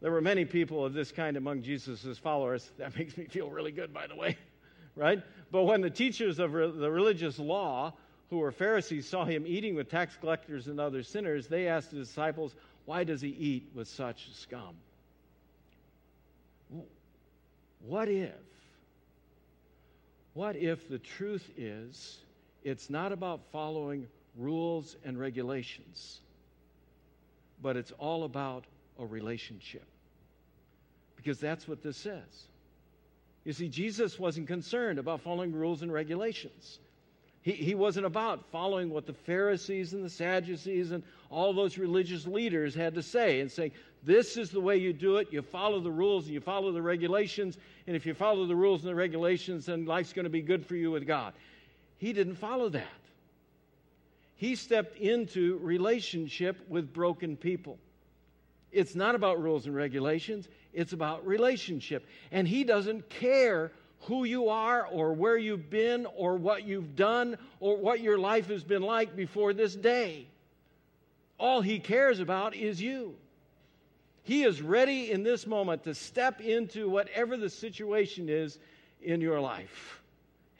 There 0.00 0.10
were 0.10 0.20
many 0.20 0.44
people 0.44 0.84
of 0.84 0.92
this 0.92 1.12
kind 1.12 1.36
among 1.36 1.62
Jesus' 1.62 2.18
followers. 2.18 2.68
That 2.78 2.96
makes 2.98 3.16
me 3.16 3.26
feel 3.26 3.48
really 3.48 3.70
good, 3.70 3.94
by 3.94 4.08
the 4.08 4.16
way, 4.16 4.36
right? 4.96 5.22
But 5.52 5.62
when 5.62 5.82
the 5.82 5.90
teachers 5.90 6.40
of 6.40 6.54
re- 6.54 6.70
the 6.70 6.90
religious 6.90 7.38
law, 7.38 7.92
who 8.30 8.38
were 8.38 8.50
Pharisees, 8.50 9.08
saw 9.08 9.24
him 9.24 9.46
eating 9.46 9.76
with 9.76 9.88
tax 9.88 10.16
collectors 10.16 10.66
and 10.66 10.80
other 10.80 11.04
sinners, 11.04 11.46
they 11.46 11.68
asked 11.68 11.92
the 11.92 11.98
disciples, 11.98 12.56
Why 12.86 13.04
does 13.04 13.20
he 13.20 13.28
eat 13.28 13.70
with 13.72 13.86
such 13.86 14.32
scum? 14.34 14.74
What 17.86 18.08
if? 18.08 18.32
What 20.32 20.56
if 20.56 20.88
the 20.88 20.98
truth 20.98 21.48
is 21.56 22.18
it's 22.64 22.90
not 22.90 23.12
about 23.12 23.40
following 23.52 24.08
rules 24.36 24.96
and 25.04 25.18
regulations, 25.18 26.20
but 27.62 27.76
it's 27.76 27.92
all 27.98 28.24
about 28.24 28.64
a 28.98 29.06
relationship? 29.06 29.84
Because 31.16 31.38
that's 31.38 31.68
what 31.68 31.82
this 31.82 31.96
says. 31.96 32.48
You 33.44 33.52
see, 33.52 33.68
Jesus 33.68 34.18
wasn't 34.18 34.48
concerned 34.48 34.98
about 34.98 35.20
following 35.20 35.52
rules 35.52 35.82
and 35.82 35.92
regulations. 35.92 36.78
He, 37.42 37.52
he 37.52 37.74
wasn't 37.74 38.06
about 38.06 38.50
following 38.50 38.88
what 38.88 39.06
the 39.06 39.12
Pharisees 39.12 39.92
and 39.92 40.02
the 40.02 40.10
Sadducees 40.10 40.92
and 40.92 41.02
all 41.30 41.52
those 41.52 41.76
religious 41.76 42.26
leaders 42.26 42.74
had 42.74 42.94
to 42.94 43.02
say 43.02 43.40
and 43.40 43.52
saying, 43.52 43.72
this 44.02 44.36
is 44.36 44.50
the 44.50 44.60
way 44.60 44.78
you 44.78 44.92
do 44.92 45.16
it. 45.16 45.28
You 45.30 45.42
follow 45.42 45.80
the 45.80 45.90
rules 45.90 46.24
and 46.24 46.34
you 46.34 46.40
follow 46.40 46.72
the 46.72 46.82
regulations. 46.82 47.58
And 47.86 47.96
if 47.96 48.06
you 48.06 48.14
follow 48.14 48.46
the 48.46 48.56
rules 48.56 48.80
and 48.80 48.90
the 48.90 48.94
regulations, 48.94 49.66
then 49.66 49.84
life's 49.84 50.12
going 50.12 50.24
to 50.24 50.30
be 50.30 50.42
good 50.42 50.64
for 50.64 50.76
you 50.76 50.90
with 50.90 51.06
God. 51.06 51.34
He 51.98 52.12
didn't 52.12 52.36
follow 52.36 52.68
that. 52.70 52.88
He 54.36 54.56
stepped 54.56 54.98
into 54.98 55.58
relationship 55.58 56.68
with 56.68 56.92
broken 56.92 57.36
people. 57.36 57.78
It's 58.72 58.94
not 58.94 59.14
about 59.14 59.40
rules 59.40 59.66
and 59.66 59.74
regulations, 59.74 60.48
it's 60.72 60.92
about 60.92 61.26
relationship. 61.26 62.06
And 62.32 62.46
He 62.46 62.64
doesn't 62.64 63.08
care 63.08 63.70
who 64.06 64.24
you 64.24 64.48
are 64.48 64.86
or 64.86 65.12
where 65.12 65.38
you've 65.38 65.70
been 65.70 66.06
or 66.14 66.36
what 66.36 66.66
you've 66.66 66.94
done 66.96 67.38
or 67.60 67.76
what 67.76 68.00
your 68.00 68.18
life 68.18 68.48
has 68.48 68.62
been 68.62 68.82
like 68.82 69.16
before 69.16 69.52
this 69.52 69.74
day. 69.74 70.26
All 71.38 71.60
he 71.60 71.78
cares 71.78 72.20
about 72.20 72.54
is 72.54 72.80
you. 72.80 73.14
He 74.22 74.44
is 74.44 74.62
ready 74.62 75.10
in 75.10 75.22
this 75.22 75.46
moment 75.46 75.84
to 75.84 75.94
step 75.94 76.40
into 76.40 76.88
whatever 76.88 77.36
the 77.36 77.50
situation 77.50 78.28
is 78.28 78.58
in 79.02 79.20
your 79.20 79.40
life. 79.40 80.00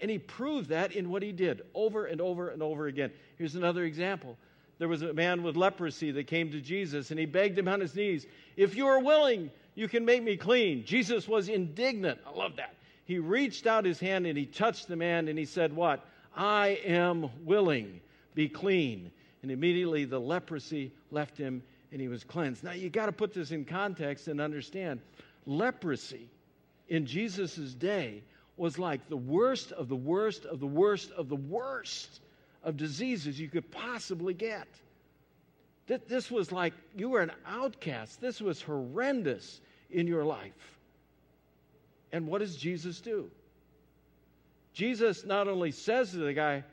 And 0.05 0.11
he 0.11 0.19
proved 0.19 0.69
that 0.69 0.93
in 0.93 1.09
what 1.09 1.23
he 1.23 1.33
did 1.33 1.63
over 1.73 2.05
and 2.05 2.21
over 2.21 2.51
and 2.51 2.63
over 2.63 2.89
again. 2.89 3.11
Here's 3.39 3.55
another 3.55 3.85
example. 3.85 4.37
There 4.77 4.87
was 4.87 5.01
a 5.01 5.15
man 5.15 5.43
with 5.43 5.57
leprosy 5.57 6.11
that 6.11 6.27
came 6.27 6.51
to 6.51 6.61
Jesus 6.61 7.11
and 7.11 7.19
he 7.19 7.25
begged 7.25 7.59
him 7.59 7.69
on 7.69 7.81
his 7.81 7.95
knees, 7.97 8.27
If 8.55 8.77
you 8.77 8.87
are 8.87 9.01
willing, 9.01 9.51
you 9.75 9.89
can 9.89 10.05
make 10.05 10.23
me 10.23 10.37
clean. 10.37 10.85
Jesus 10.85 11.27
was 11.27 11.49
indignant. 11.49 12.21
I 12.27 12.37
love 12.37 12.57
that 12.57 12.75
he 13.07 13.19
reached 13.19 13.67
out 13.67 13.87
his 13.87 13.99
hand 13.99 14.27
and 14.27 14.37
he 14.37 14.45
touched 14.45 14.89
the 14.89 14.97
man 14.97 15.27
and 15.27 15.39
he 15.39 15.47
said, 15.47 15.75
What? 15.75 16.05
I 16.37 16.81
am 16.85 17.31
willing, 17.47 18.03
be 18.35 18.51
clean. 18.51 19.11
And 19.41 19.51
immediately 19.51 20.05
the 20.05 20.21
leprosy 20.21 20.93
left 21.13 21.39
him 21.39 21.63
and 21.93 22.01
he 22.03 22.09
was 22.09 22.25
cleansed. 22.25 22.63
Now 22.63 22.73
you 22.73 22.91
got 22.91 23.07
to 23.07 23.13
put 23.13 23.33
this 23.33 23.53
in 23.53 23.65
context 23.65 24.29
and 24.29 24.39
understand 24.39 25.01
leprosy 25.47 26.29
in 26.91 27.07
Jesus' 27.07 27.73
day 27.73 28.23
was 28.57 28.79
like 28.79 29.09
the 29.09 29.17
worst 29.17 29.73
of 29.73 29.89
the 29.89 29.97
worst 29.97 30.45
of 30.45 30.61
the 30.61 30.67
worst 30.67 31.11
of 31.13 31.29
the 31.29 31.37
worst 31.37 32.21
of 32.63 32.77
diseases 32.77 33.39
you 33.39 33.49
could 33.49 33.71
possibly 33.71 34.35
get. 34.35 34.69
This 35.87 36.31
was 36.31 36.51
like 36.51 36.73
you 36.97 37.11
were 37.11 37.21
an 37.21 37.33
outcast. 37.47 38.21
This 38.21 38.41
was 38.41 38.63
horrendous 38.63 39.61
in 39.91 40.07
your 40.07 40.25
life. 40.25 40.79
And 42.13 42.27
what 42.27 42.39
does 42.39 42.57
Jesus 42.57 43.01
do? 43.01 43.31
Jesus 44.73 45.25
not 45.25 45.47
only 45.47 45.73
says 45.73 46.13
to 46.13 46.19
the 46.19 46.33
guy, 46.33 46.65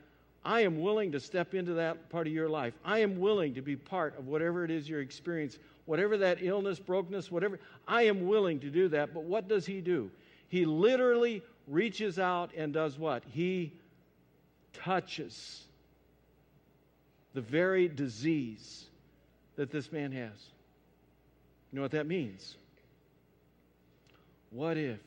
I 0.44 0.62
am 0.62 0.80
willing 0.80 1.12
to 1.12 1.20
step 1.20 1.54
into 1.54 1.74
that 1.74 2.10
part 2.10 2.26
of 2.26 2.32
your 2.32 2.48
life. 2.48 2.74
I 2.84 3.00
am 3.00 3.20
willing 3.20 3.54
to 3.54 3.62
be 3.62 3.76
part 3.76 4.18
of 4.18 4.26
whatever 4.26 4.64
it 4.64 4.70
is 4.70 4.88
you're 4.88 5.00
experiencing, 5.00 5.60
whatever 5.84 6.16
that 6.18 6.38
illness, 6.40 6.78
brokenness, 6.80 7.30
whatever. 7.30 7.60
I 7.86 8.04
am 8.04 8.26
willing 8.26 8.60
to 8.60 8.70
do 8.70 8.88
that. 8.88 9.14
But 9.14 9.24
what 9.24 9.46
does 9.46 9.66
he 9.66 9.80
do? 9.80 10.10
He 10.48 10.64
literally 10.64 11.42
reaches 11.72 12.18
out 12.18 12.50
and 12.56 12.72
does 12.72 12.98
what? 12.98 13.24
He 13.32 13.72
touches 14.74 15.64
the 17.34 17.40
very 17.40 17.88
disease 17.88 18.84
that 19.56 19.70
this 19.70 19.90
man 19.90 20.12
has. 20.12 20.32
You 21.72 21.76
know 21.76 21.82
what 21.82 21.92
that 21.92 22.06
means? 22.06 22.56
What 24.50 24.76
if? 24.76 25.00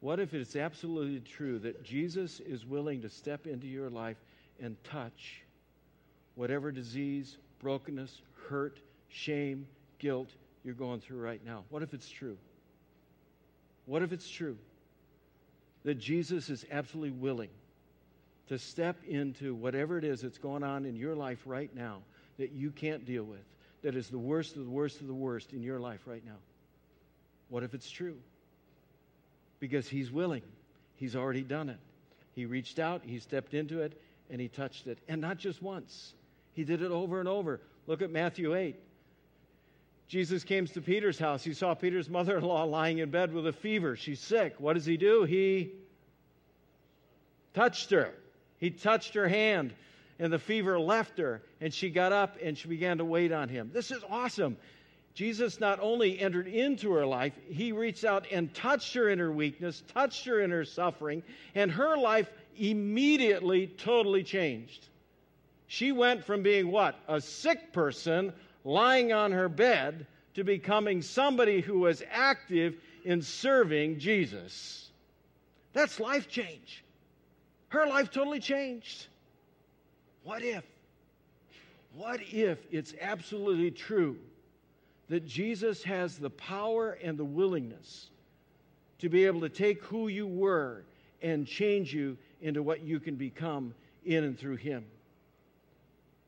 What 0.00 0.20
if 0.20 0.34
it's 0.34 0.54
absolutely 0.56 1.20
true 1.20 1.58
that 1.60 1.82
Jesus 1.84 2.40
is 2.40 2.64
willing 2.64 3.02
to 3.02 3.08
step 3.08 3.46
into 3.46 3.66
your 3.66 3.90
life 3.90 4.16
and 4.60 4.76
touch 4.84 5.42
whatever 6.36 6.70
disease, 6.70 7.36
brokenness, 7.60 8.22
hurt, 8.48 8.78
shame, 9.08 9.66
guilt 9.98 10.28
you're 10.64 10.74
going 10.74 11.00
through 11.00 11.18
right 11.18 11.44
now? 11.44 11.64
What 11.70 11.82
if 11.82 11.92
it's 11.92 12.08
true? 12.08 12.36
What 13.86 14.02
if 14.02 14.12
it's 14.12 14.28
true 14.28 14.56
that 15.84 15.98
Jesus 15.98 16.48
is 16.48 16.64
absolutely 16.70 17.10
willing 17.10 17.50
to 18.48 18.58
step 18.58 18.96
into 19.06 19.54
whatever 19.54 19.98
it 19.98 20.04
is 20.04 20.20
that's 20.20 20.38
going 20.38 20.62
on 20.62 20.84
in 20.84 20.96
your 20.96 21.14
life 21.14 21.40
right 21.46 21.74
now 21.74 21.98
that 22.38 22.52
you 22.52 22.70
can't 22.70 23.04
deal 23.04 23.24
with, 23.24 23.44
that 23.82 23.94
is 23.94 24.08
the 24.08 24.18
worst 24.18 24.56
of 24.56 24.64
the 24.64 24.70
worst 24.70 25.00
of 25.00 25.06
the 25.06 25.14
worst 25.14 25.52
in 25.52 25.62
your 25.62 25.78
life 25.78 26.00
right 26.06 26.24
now? 26.24 26.36
What 27.48 27.62
if 27.62 27.74
it's 27.74 27.90
true? 27.90 28.16
Because 29.60 29.88
He's 29.88 30.10
willing, 30.10 30.42
He's 30.96 31.16
already 31.16 31.42
done 31.42 31.68
it. 31.68 31.78
He 32.34 32.46
reached 32.46 32.78
out, 32.78 33.02
He 33.04 33.18
stepped 33.18 33.54
into 33.54 33.80
it, 33.80 34.00
and 34.30 34.40
He 34.40 34.48
touched 34.48 34.86
it. 34.86 34.98
And 35.08 35.20
not 35.20 35.38
just 35.38 35.62
once, 35.62 36.14
He 36.54 36.64
did 36.64 36.82
it 36.82 36.90
over 36.90 37.20
and 37.20 37.28
over. 37.28 37.60
Look 37.86 38.02
at 38.02 38.10
Matthew 38.10 38.54
8. 38.54 38.76
Jesus 40.12 40.44
came 40.44 40.66
to 40.66 40.82
Peter's 40.82 41.18
house. 41.18 41.42
He 41.42 41.54
saw 41.54 41.72
Peter's 41.72 42.10
mother 42.10 42.36
in 42.36 42.44
law 42.44 42.64
lying 42.64 42.98
in 42.98 43.08
bed 43.08 43.32
with 43.32 43.46
a 43.46 43.52
fever. 43.52 43.96
She's 43.96 44.20
sick. 44.20 44.52
What 44.58 44.74
does 44.74 44.84
he 44.84 44.98
do? 44.98 45.24
He 45.24 45.70
touched 47.54 47.88
her. 47.92 48.12
He 48.58 48.68
touched 48.68 49.14
her 49.14 49.26
hand, 49.26 49.72
and 50.18 50.30
the 50.30 50.38
fever 50.38 50.78
left 50.78 51.16
her, 51.16 51.40
and 51.62 51.72
she 51.72 51.88
got 51.88 52.12
up 52.12 52.36
and 52.42 52.58
she 52.58 52.68
began 52.68 52.98
to 52.98 53.06
wait 53.06 53.32
on 53.32 53.48
him. 53.48 53.70
This 53.72 53.90
is 53.90 54.04
awesome. 54.10 54.58
Jesus 55.14 55.58
not 55.60 55.80
only 55.80 56.20
entered 56.20 56.46
into 56.46 56.92
her 56.92 57.06
life, 57.06 57.32
he 57.48 57.72
reached 57.72 58.04
out 58.04 58.26
and 58.30 58.52
touched 58.52 58.92
her 58.92 59.08
in 59.08 59.18
her 59.18 59.32
weakness, 59.32 59.82
touched 59.94 60.26
her 60.26 60.40
in 60.40 60.50
her 60.50 60.66
suffering, 60.66 61.22
and 61.54 61.70
her 61.70 61.96
life 61.96 62.30
immediately 62.58 63.66
totally 63.66 64.24
changed. 64.24 64.88
She 65.68 65.90
went 65.90 66.22
from 66.22 66.42
being 66.42 66.70
what? 66.70 66.96
A 67.08 67.18
sick 67.18 67.72
person 67.72 68.34
lying 68.64 69.12
on 69.12 69.32
her 69.32 69.48
bed 69.48 70.06
to 70.34 70.44
becoming 70.44 71.02
somebody 71.02 71.60
who 71.60 71.80
was 71.80 72.02
active 72.10 72.76
in 73.04 73.22
serving 73.22 73.98
Jesus. 73.98 74.90
That's 75.72 76.00
life 76.00 76.28
change. 76.28 76.84
Her 77.68 77.86
life 77.86 78.10
totally 78.10 78.40
changed. 78.40 79.06
What 80.24 80.42
if? 80.42 80.64
What 81.94 82.20
if 82.30 82.58
it's 82.70 82.94
absolutely 83.00 83.70
true 83.70 84.18
that 85.08 85.26
Jesus 85.26 85.82
has 85.82 86.16
the 86.16 86.30
power 86.30 86.98
and 87.02 87.18
the 87.18 87.24
willingness 87.24 88.08
to 89.00 89.08
be 89.08 89.24
able 89.24 89.40
to 89.40 89.48
take 89.48 89.82
who 89.84 90.08
you 90.08 90.26
were 90.26 90.84
and 91.20 91.46
change 91.46 91.92
you 91.92 92.16
into 92.40 92.62
what 92.62 92.82
you 92.82 92.98
can 92.98 93.16
become 93.16 93.74
in 94.04 94.24
and 94.24 94.38
through 94.38 94.56
Him? 94.56 94.84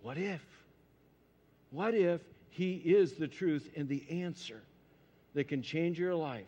What 0.03 0.19
if? 0.19 0.43
What 1.75 1.95
if 1.95 2.21
He 2.51 2.75
is 2.75 3.15
the 3.15 3.27
truth 3.27 3.69
and 3.77 3.89
the 3.89 4.05
answer 4.23 4.63
that 5.35 5.49
can 5.49 5.61
change 5.61 5.99
your 5.99 6.15
life 6.15 6.47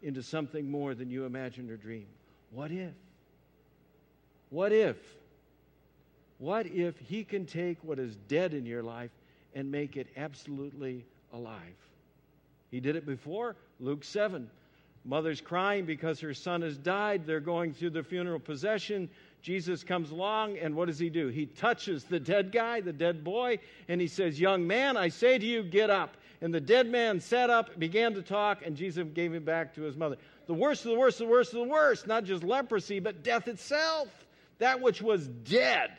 into 0.00 0.22
something 0.22 0.70
more 0.70 0.94
than 0.94 1.10
you 1.10 1.24
imagined 1.24 1.72
or 1.72 1.76
dreamed? 1.76 2.06
What 2.52 2.70
if? 2.70 2.94
What 4.50 4.70
if? 4.70 4.96
What 6.38 6.66
if 6.66 6.96
He 7.00 7.24
can 7.24 7.46
take 7.46 7.82
what 7.82 7.98
is 7.98 8.14
dead 8.28 8.54
in 8.54 8.64
your 8.64 8.84
life 8.84 9.10
and 9.56 9.72
make 9.72 9.96
it 9.96 10.06
absolutely 10.16 11.04
alive? 11.32 11.58
He 12.70 12.78
did 12.78 12.94
it 12.94 13.04
before, 13.04 13.56
Luke 13.80 14.04
7. 14.04 14.48
Mother's 15.04 15.40
crying 15.40 15.84
because 15.84 16.20
her 16.20 16.32
son 16.32 16.62
has 16.62 16.78
died. 16.78 17.26
They're 17.26 17.40
going 17.40 17.74
through 17.74 17.90
the 17.90 18.04
funeral 18.04 18.38
procession. 18.38 19.10
Jesus 19.44 19.84
comes 19.84 20.10
along, 20.10 20.56
and 20.56 20.74
what 20.74 20.86
does 20.86 20.98
he 20.98 21.10
do? 21.10 21.28
He 21.28 21.44
touches 21.44 22.04
the 22.04 22.18
dead 22.18 22.50
guy, 22.50 22.80
the 22.80 22.94
dead 22.94 23.22
boy, 23.22 23.58
and 23.88 24.00
he 24.00 24.06
says, 24.06 24.40
Young 24.40 24.66
man, 24.66 24.96
I 24.96 25.08
say 25.08 25.36
to 25.36 25.44
you, 25.44 25.62
get 25.62 25.90
up. 25.90 26.16
And 26.40 26.52
the 26.52 26.62
dead 26.62 26.88
man 26.88 27.20
sat 27.20 27.50
up, 27.50 27.78
began 27.78 28.14
to 28.14 28.22
talk, 28.22 28.64
and 28.64 28.74
Jesus 28.74 29.06
gave 29.12 29.34
him 29.34 29.44
back 29.44 29.74
to 29.74 29.82
his 29.82 29.98
mother. 29.98 30.16
The 30.46 30.54
worst 30.54 30.86
of 30.86 30.92
the 30.92 30.98
worst 30.98 31.20
of 31.20 31.26
the 31.26 31.32
worst 31.32 31.52
of 31.52 31.58
the 31.58 31.68
worst, 31.68 32.06
not 32.06 32.24
just 32.24 32.42
leprosy, 32.42 33.00
but 33.00 33.22
death 33.22 33.46
itself, 33.46 34.08
that 34.60 34.80
which 34.80 35.02
was 35.02 35.26
dead. 35.26 35.90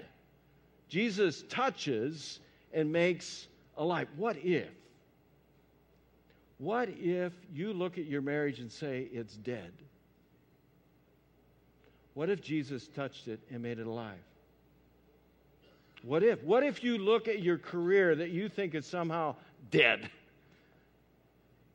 Jesus 0.90 1.44
touches 1.48 2.40
and 2.74 2.92
makes 2.92 3.48
alive. 3.78 4.08
What 4.16 4.38
if? 4.38 4.70
What 6.58 6.90
if 6.90 7.34
you 7.54 7.74
look 7.74 8.00
at 8.00 8.06
your 8.06 8.24
marriage 8.24 8.60
and 8.60 8.72
say 8.72 9.08
it's 9.14 9.36
dead? 9.36 9.72
What 12.16 12.30
if 12.30 12.42
Jesus 12.42 12.88
touched 12.96 13.28
it 13.28 13.40
and 13.52 13.62
made 13.62 13.78
it 13.78 13.86
alive? 13.86 14.18
What 16.02 16.24
if? 16.24 16.44
What 16.44 16.64
if 16.64 16.84
you 16.84 16.98
look 16.98 17.28
at 17.28 17.42
your 17.42 17.58
career 17.58 18.16
that 18.16 18.32
you 18.32 18.50
think 18.50 18.74
is 18.74 18.86
somehow 18.86 19.36
dead 19.70 20.10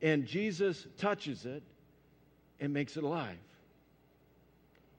and 0.02 0.26
Jesus 0.26 0.86
touches 0.98 1.44
it 1.44 1.62
and 2.58 2.72
makes 2.72 2.96
it 2.96 3.04
alive? 3.04 3.36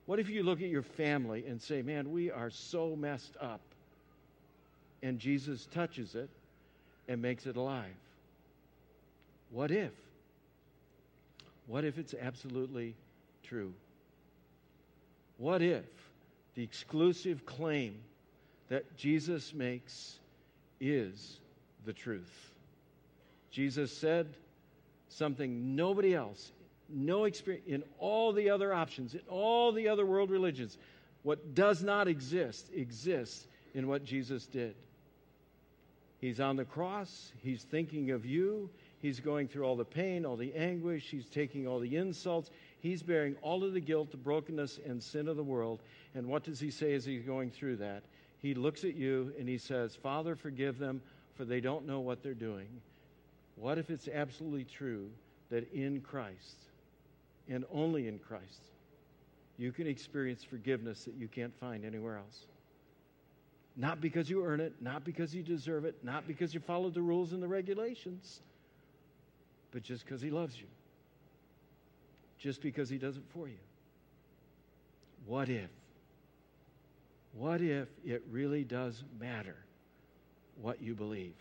What 0.06 0.20
if 0.20 0.30
you 0.30 0.44
look 0.44 0.62
at 0.62 0.70
your 0.70 0.82
family 0.82 1.46
and 1.48 1.62
say, 1.62 1.82
man, 1.82 2.12
we 2.12 2.32
are 2.32 2.50
so 2.50 2.96
messed 2.96 3.36
up, 3.40 3.62
and 5.02 5.20
Jesus 5.20 5.68
touches 5.74 6.16
it 6.16 6.30
and 7.08 7.22
makes 7.22 7.46
it 7.46 7.56
alive? 7.56 7.96
What 9.52 9.72
if? 9.72 9.92
What 11.68 11.86
if 11.86 11.98
it's 11.98 12.14
absolutely 12.14 12.96
true? 13.44 13.74
What 15.42 15.64
if 15.64 15.86
the 16.54 16.62
exclusive 16.62 17.48
claim 17.48 17.96
that 18.70 18.96
Jesus 18.96 19.56
makes 19.56 20.20
is 20.80 21.40
the 21.84 21.94
truth? 21.94 22.54
Jesus 23.50 23.92
said 23.92 24.28
something 25.10 25.76
nobody 25.76 26.14
else, 26.14 26.52
no 26.88 27.24
experience, 27.24 27.66
in 27.68 27.84
all 27.98 28.34
the 28.34 28.52
other 28.52 28.72
options, 28.72 29.16
in 29.16 29.22
all 29.28 29.72
the 29.72 29.88
other 29.88 30.06
world 30.06 30.30
religions, 30.30 30.78
what 31.24 31.56
does 31.56 31.82
not 31.82 32.08
exist 32.08 32.70
exists 32.76 33.48
in 33.74 33.88
what 33.88 34.06
Jesus 34.06 34.46
did. 34.46 34.76
He's 36.20 36.40
on 36.40 36.56
the 36.56 36.66
cross, 36.66 37.32
he's 37.42 37.64
thinking 37.64 38.12
of 38.12 38.28
you, 38.28 38.70
he's 39.02 39.20
going 39.20 39.48
through 39.48 39.64
all 39.64 39.76
the 39.76 39.86
pain, 39.86 40.24
all 40.24 40.38
the 40.38 40.54
anguish, 40.54 41.10
he's 41.10 41.26
taking 41.26 41.68
all 41.68 41.80
the 41.80 41.98
insults, 41.98 42.52
He's 42.82 43.04
bearing 43.04 43.36
all 43.44 43.64
of 43.64 43.74
the 43.74 43.80
guilt, 43.80 44.10
the 44.10 44.18
brokenness, 44.18 44.80
and 44.86 45.02
sin 45.02 45.28
of 45.28 45.38
the 45.38 45.44
world. 45.44 45.82
And 46.16 46.28
what 46.28 46.44
does 46.44 46.60
he 46.60 46.72
say 46.72 46.94
as 46.94 47.06
he's 47.06 47.22
going 47.22 47.52
through 47.52 47.78
that? 47.78 48.02
He 48.40 48.56
looks 48.56 48.84
at 48.84 48.96
you 48.96 49.34
and 49.38 49.48
he 49.48 49.60
says, 49.60 49.96
Father, 49.96 50.36
forgive 50.36 50.80
them, 50.80 51.00
for 51.36 51.46
they 51.46 51.62
don't 51.62 51.86
know 51.86 52.00
what 52.00 52.24
they're 52.24 52.34
doing. 52.34 52.68
What 53.56 53.78
if 53.78 53.92
it's 53.92 54.08
absolutely 54.08 54.64
true 54.64 55.10
that 55.52 55.72
in 55.72 56.02
Christ, 56.02 56.56
and 57.48 57.66
only 57.72 58.08
in 58.08 58.18
Christ, 58.18 58.64
you 59.60 59.72
can 59.72 59.86
experience 59.86 60.44
forgiveness 60.44 61.04
that 61.04 61.14
you 61.14 61.28
can't 61.28 61.54
find 61.60 61.86
anywhere 61.86 62.18
else? 62.18 62.46
Not 63.78 64.02
because 64.02 64.28
you 64.28 64.44
earn 64.44 64.60
it, 64.60 64.74
not 64.82 65.04
because 65.04 65.36
you 65.36 65.44
deserve 65.44 65.86
it, 65.86 66.04
not 66.04 66.28
because 66.28 66.54
you 66.54 66.60
followed 66.60 66.96
the 66.96 67.02
rules 67.02 67.32
and 67.32 67.44
the 67.44 67.48
regulations, 67.48 68.42
but 69.72 69.84
just 69.84 70.04
because 70.04 70.22
He 70.22 70.32
loves 70.32 70.58
you 70.60 70.66
just 72.42 72.62
because 72.62 72.90
He 72.90 72.98
does 72.98 73.16
it 73.16 73.24
for 73.30 73.48
you. 73.48 73.60
What 75.26 75.48
if? 75.48 75.70
What 77.34 77.62
if 77.62 77.88
it 78.04 78.24
really 78.30 78.64
does 78.64 79.04
matter 79.20 79.56
what 80.60 80.82
you 80.82 80.96
believe? 80.96 81.36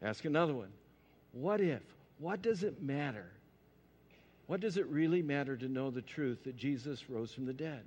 Ask 0.00 0.24
another 0.24 0.54
one. 0.54 0.70
What 1.32 1.60
if? 1.60 1.82
What 2.18 2.40
does 2.40 2.62
it 2.62 2.80
matter? 2.80 3.26
What 4.46 4.60
does 4.60 4.76
it 4.76 4.86
really 4.86 5.22
matter 5.22 5.56
to 5.56 5.68
know 5.68 5.90
the 5.90 6.02
truth 6.02 6.44
that 6.44 6.56
Jesus 6.56 7.10
rose 7.10 7.32
from 7.32 7.46
the 7.46 7.52
dead? 7.52 7.84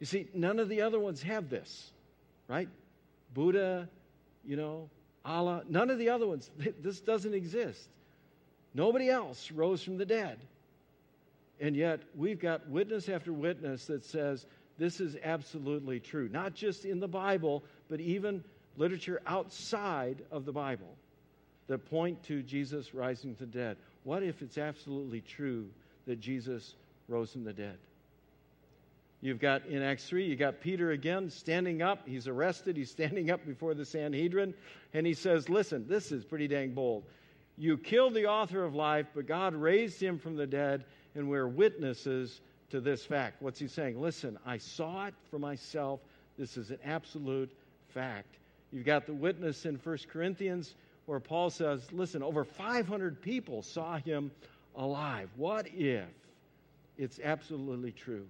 You 0.00 0.06
see, 0.06 0.28
none 0.34 0.58
of 0.58 0.68
the 0.68 0.82
other 0.82 0.98
ones 0.98 1.22
have 1.22 1.48
this, 1.48 1.90
right? 2.48 2.68
Buddha, 3.32 3.88
you 4.44 4.56
know, 4.56 4.90
Allah, 5.24 5.62
none 5.68 5.90
of 5.90 5.98
the 5.98 6.10
other 6.10 6.26
ones. 6.26 6.50
This 6.82 7.00
doesn't 7.00 7.34
exist. 7.34 7.88
Nobody 8.76 9.08
else 9.08 9.50
rose 9.50 9.82
from 9.82 9.96
the 9.96 10.04
dead. 10.04 10.38
And 11.58 11.74
yet, 11.74 12.02
we've 12.14 12.38
got 12.38 12.68
witness 12.68 13.08
after 13.08 13.32
witness 13.32 13.86
that 13.86 14.04
says 14.04 14.44
this 14.76 15.00
is 15.00 15.16
absolutely 15.24 15.98
true, 15.98 16.28
not 16.30 16.52
just 16.54 16.84
in 16.84 17.00
the 17.00 17.08
Bible, 17.08 17.64
but 17.88 18.00
even 18.00 18.44
literature 18.76 19.22
outside 19.26 20.18
of 20.30 20.44
the 20.44 20.52
Bible 20.52 20.94
that 21.68 21.88
point 21.88 22.22
to 22.24 22.42
Jesus 22.42 22.94
rising 22.94 23.34
from 23.34 23.50
the 23.50 23.58
dead. 23.58 23.78
What 24.04 24.22
if 24.22 24.42
it's 24.42 24.58
absolutely 24.58 25.22
true 25.22 25.66
that 26.06 26.20
Jesus 26.20 26.74
rose 27.08 27.32
from 27.32 27.44
the 27.44 27.54
dead? 27.54 27.78
You've 29.22 29.40
got 29.40 29.64
in 29.64 29.82
Acts 29.82 30.04
3, 30.04 30.26
you 30.26 30.36
got 30.36 30.60
Peter 30.60 30.90
again 30.90 31.30
standing 31.30 31.80
up. 31.80 32.06
He's 32.06 32.28
arrested. 32.28 32.76
He's 32.76 32.90
standing 32.90 33.30
up 33.30 33.46
before 33.46 33.72
the 33.72 33.86
Sanhedrin. 33.86 34.52
And 34.92 35.06
he 35.06 35.14
says, 35.14 35.48
Listen, 35.48 35.86
this 35.88 36.12
is 36.12 36.26
pretty 36.26 36.46
dang 36.46 36.72
bold. 36.72 37.04
You 37.58 37.78
killed 37.78 38.14
the 38.14 38.26
author 38.26 38.62
of 38.64 38.74
life, 38.74 39.06
but 39.14 39.26
God 39.26 39.54
raised 39.54 40.02
him 40.02 40.18
from 40.18 40.36
the 40.36 40.46
dead, 40.46 40.84
and 41.14 41.28
we're 41.28 41.48
witnesses 41.48 42.40
to 42.70 42.80
this 42.80 43.04
fact. 43.04 43.40
What's 43.40 43.58
he 43.58 43.68
saying? 43.68 44.00
Listen, 44.00 44.38
I 44.44 44.58
saw 44.58 45.06
it 45.06 45.14
for 45.30 45.38
myself. 45.38 46.00
This 46.38 46.56
is 46.56 46.70
an 46.70 46.78
absolute 46.84 47.50
fact. 47.88 48.36
You've 48.72 48.84
got 48.84 49.06
the 49.06 49.14
witness 49.14 49.64
in 49.64 49.76
1 49.76 49.98
Corinthians 50.12 50.74
where 51.06 51.20
Paul 51.20 51.50
says, 51.50 51.80
listen, 51.92 52.22
over 52.22 52.44
500 52.44 53.22
people 53.22 53.62
saw 53.62 53.96
him 53.98 54.32
alive. 54.74 55.30
What 55.36 55.66
if 55.72 56.04
it's 56.98 57.20
absolutely 57.22 57.92
true? 57.92 58.26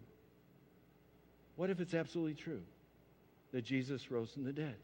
What 1.56 1.70
if 1.70 1.80
it's 1.80 1.94
absolutely 1.94 2.34
true 2.34 2.60
that 3.52 3.64
Jesus 3.64 4.10
rose 4.10 4.30
from 4.30 4.44
the 4.44 4.52
dead? 4.52 4.76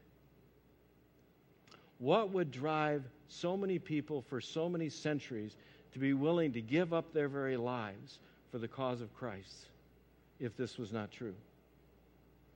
What 1.99 2.31
would 2.31 2.51
drive 2.51 3.03
so 3.27 3.55
many 3.55 3.79
people 3.79 4.21
for 4.29 4.41
so 4.41 4.67
many 4.67 4.89
centuries 4.89 5.55
to 5.93 5.99
be 5.99 6.13
willing 6.13 6.53
to 6.53 6.61
give 6.61 6.93
up 6.93 7.13
their 7.13 7.27
very 7.27 7.57
lives 7.57 8.19
for 8.51 8.57
the 8.57 8.67
cause 8.67 9.01
of 9.01 9.13
Christ 9.15 9.67
if 10.39 10.57
this 10.57 10.77
was 10.77 10.91
not 10.91 11.11
true? 11.11 11.35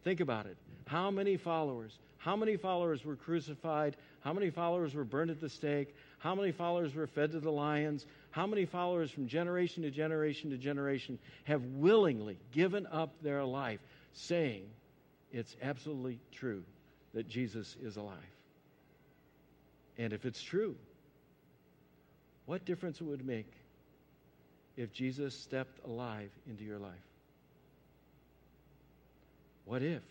Think 0.04 0.20
about 0.20 0.46
it. 0.46 0.58
How 0.86 1.12
many 1.12 1.38
followers? 1.38 1.98
How 2.18 2.36
many 2.36 2.58
followers 2.58 3.06
were 3.06 3.16
crucified? 3.16 3.96
How 4.22 4.34
many 4.34 4.50
followers 4.50 4.96
were 4.96 5.04
burned 5.04 5.32
at 5.32 5.40
the 5.40 5.50
stake? 5.50 5.96
How 6.20 6.34
many 6.34 6.52
followers 6.52 6.96
were 6.96 7.08
fed 7.08 7.32
to 7.34 7.40
the 7.40 7.52
lions? 7.52 8.06
How 8.32 8.48
many 8.48 8.66
followers 8.66 9.12
from 9.12 9.28
generation 9.28 9.84
to 9.84 9.92
generation 9.92 10.50
to 10.52 10.58
generation 10.58 11.20
have 11.44 11.64
willingly 11.76 12.38
given 12.52 12.88
up 12.88 13.12
their 13.22 13.44
life 13.44 13.80
saying 14.14 14.64
it's 15.32 15.56
absolutely 15.62 16.20
true 16.32 16.64
that 17.14 17.28
Jesus 17.28 17.76
is 17.82 17.98
alive? 17.98 18.18
And 19.98 20.14
if 20.14 20.26
it's 20.26 20.42
true, 20.42 20.76
what 22.46 22.66
difference 22.66 23.02
it 23.02 23.06
would 23.06 23.26
make 23.26 23.52
if 24.76 24.94
Jesus 24.94 25.38
stepped 25.38 25.86
alive 25.86 26.30
into 26.48 26.64
your 26.64 26.78
life? 26.78 26.94
What 29.66 29.82
if? 29.82 30.04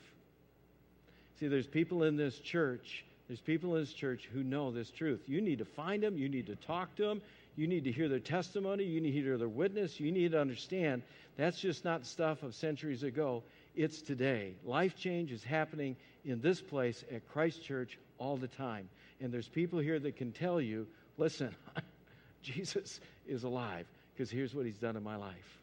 See, 1.39 1.49
there's 1.49 1.67
people 1.67 2.03
in 2.03 2.17
this 2.17 2.39
church, 2.39 3.05
there's 3.29 3.41
people 3.41 3.75
in 3.77 3.83
this 3.83 3.93
church 3.93 4.29
who 4.33 4.43
know 4.43 4.71
this 4.71 4.91
truth. 4.91 5.21
You 5.27 5.41
need 5.41 5.59
to 5.59 5.65
find 5.65 6.03
them, 6.03 6.19
you 6.19 6.29
need 6.29 6.47
to 6.47 6.57
talk 6.57 6.95
to 6.97 7.05
them, 7.05 7.23
you 7.57 7.67
need 7.67 7.85
to 7.85 7.93
hear 7.93 8.09
their 8.09 8.19
testimony, 8.19 8.85
you 8.85 9.01
need 9.01 9.13
to 9.13 9.23
hear 9.23 9.39
their 9.39 9.49
witness, 9.49 10.01
you 10.01 10.13
need 10.13 10.33
to 10.33 10.41
understand 10.41 11.03
that's 11.37 11.61
just 11.61 11.85
not 11.85 12.07
stuff 12.07 12.43
of 12.43 12.55
centuries 12.55 13.03
ago. 13.03 13.43
It's 13.75 14.01
today. 14.01 14.55
Life 14.65 14.97
change 14.97 15.33
is 15.33 15.45
happening 15.45 15.97
in 16.25 16.41
this 16.41 16.61
place 16.61 17.05
at 17.15 17.29
Christ 17.29 17.63
Church 17.63 17.99
all 18.19 18.37
the 18.37 18.49
time. 18.49 18.89
And 19.21 19.33
there's 19.33 19.49
people 19.49 19.79
here 19.79 19.99
that 19.99 20.17
can 20.17 20.33
tell 20.33 20.61
you 20.61 20.87
listen, 21.19 21.55
Jesus 22.43 23.01
is 23.27 23.45
alive 23.45 23.87
because 24.15 24.31
here's 24.31 24.55
what 24.55 24.67
he's 24.67 24.79
done 24.79 24.97
in 24.97 25.03
my 25.03 25.17
life. 25.17 25.59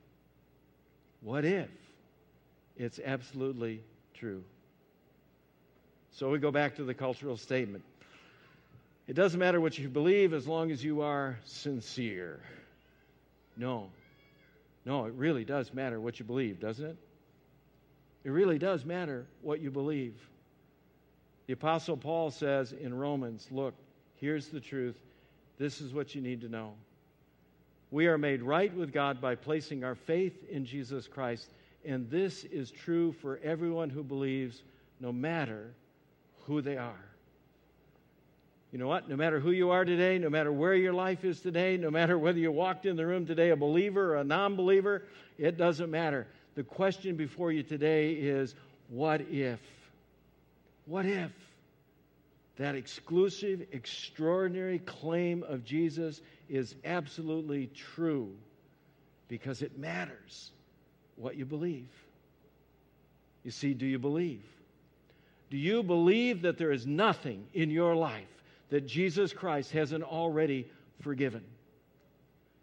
What 1.22 1.46
if 1.46 1.70
it's 2.78 3.00
absolutely 3.04 3.82
true? 4.14 4.44
So 6.12 6.30
we 6.30 6.40
go 6.40 6.52
back 6.52 6.76
to 6.76 6.84
the 6.84 6.94
cultural 6.94 7.38
statement. 7.38 7.84
It 9.08 9.14
doesn't 9.14 9.40
matter 9.40 9.60
what 9.60 9.78
you 9.78 9.90
believe 9.90 10.34
as 10.34 10.48
long 10.48 10.72
as 10.72 10.84
you 10.84 11.02
are 11.02 11.38
sincere. 11.46 12.40
No. 13.58 13.90
No, 14.86 15.06
it 15.06 15.14
really 15.14 15.46
does 15.46 15.74
matter 15.74 16.00
what 16.00 16.20
you 16.20 16.26
believe, 16.26 16.60
doesn't 16.60 16.86
it? 16.86 16.98
It 18.24 18.30
really 18.30 18.58
does 18.58 18.86
matter 18.86 19.26
what 19.42 19.60
you 19.60 19.72
believe. 19.72 20.16
The 21.48 21.54
Apostle 21.54 21.98
Paul 21.98 22.32
says 22.32 22.72
in 22.72 22.94
Romans, 22.94 23.48
Look, 23.52 23.74
here's 24.16 24.48
the 24.48 24.60
truth. 24.60 24.96
This 25.58 25.82
is 25.82 25.94
what 25.94 26.16
you 26.16 26.22
need 26.22 26.42
to 26.42 26.50
know. 26.50 26.74
We 27.92 28.08
are 28.08 28.18
made 28.18 28.42
right 28.42 28.74
with 28.76 28.92
God 28.92 29.22
by 29.22 29.36
placing 29.36 29.84
our 29.84 29.96
faith 29.96 30.50
in 30.50 30.66
Jesus 30.66 31.08
Christ, 31.08 31.48
and 31.86 32.10
this 32.10 32.44
is 32.46 32.72
true 32.72 33.12
for 33.12 33.40
everyone 33.44 33.90
who 33.90 34.04
believes, 34.04 34.64
no 35.00 35.12
matter 35.12 35.74
who 36.48 36.62
they 36.62 36.78
are. 36.78 37.06
You 38.72 38.80
know 38.80 38.88
what? 38.88 39.08
No 39.08 39.16
matter 39.16 39.40
who 39.40 39.52
you 39.52 39.70
are 39.70 39.86
today, 39.86 40.18
no 40.18 40.32
matter 40.32 40.52
where 40.52 40.74
your 40.74 40.94
life 40.94 41.24
is 41.24 41.40
today, 41.40 41.78
no 41.78 41.92
matter 41.92 42.18
whether 42.18 42.40
you 42.40 42.52
walked 42.52 42.88
in 42.88 42.96
the 42.96 43.06
room 43.06 43.28
today 43.28 43.52
a 43.52 43.56
believer 43.56 44.16
or 44.16 44.18
a 44.18 44.24
non 44.24 44.56
believer, 44.56 45.04
it 45.38 45.58
doesn't 45.58 45.92
matter. 45.92 46.26
The 46.56 46.64
question 46.64 47.16
before 47.16 47.52
you 47.52 47.62
today 47.62 48.14
is 48.14 48.56
what 48.90 49.22
if? 49.30 49.60
What 50.86 51.06
if 51.06 51.32
that 52.58 52.76
exclusive, 52.76 53.66
extraordinary 53.72 54.80
claim 54.80 55.44
of 55.44 55.64
Jesus 55.64 56.22
is 56.50 56.76
absolutely 56.84 57.68
true? 57.68 58.36
Because 59.28 59.62
it 59.62 59.78
matters 59.78 60.52
what 61.16 61.36
you 61.36 61.46
believe. 61.46 61.90
You 63.44 63.52
see, 63.52 63.74
do 63.74 63.86
you 63.86 64.00
believe? 64.00 64.44
Do 65.50 65.58
you 65.58 65.84
believe 65.84 66.42
that 66.44 66.58
there 66.58 66.72
is 66.72 66.88
nothing 66.88 67.46
in 67.54 67.70
your 67.70 67.96
life 67.96 68.28
that 68.70 68.88
Jesus 68.88 69.34
Christ 69.34 69.72
hasn't 69.72 70.04
already 70.04 70.68
forgiven? 71.02 71.44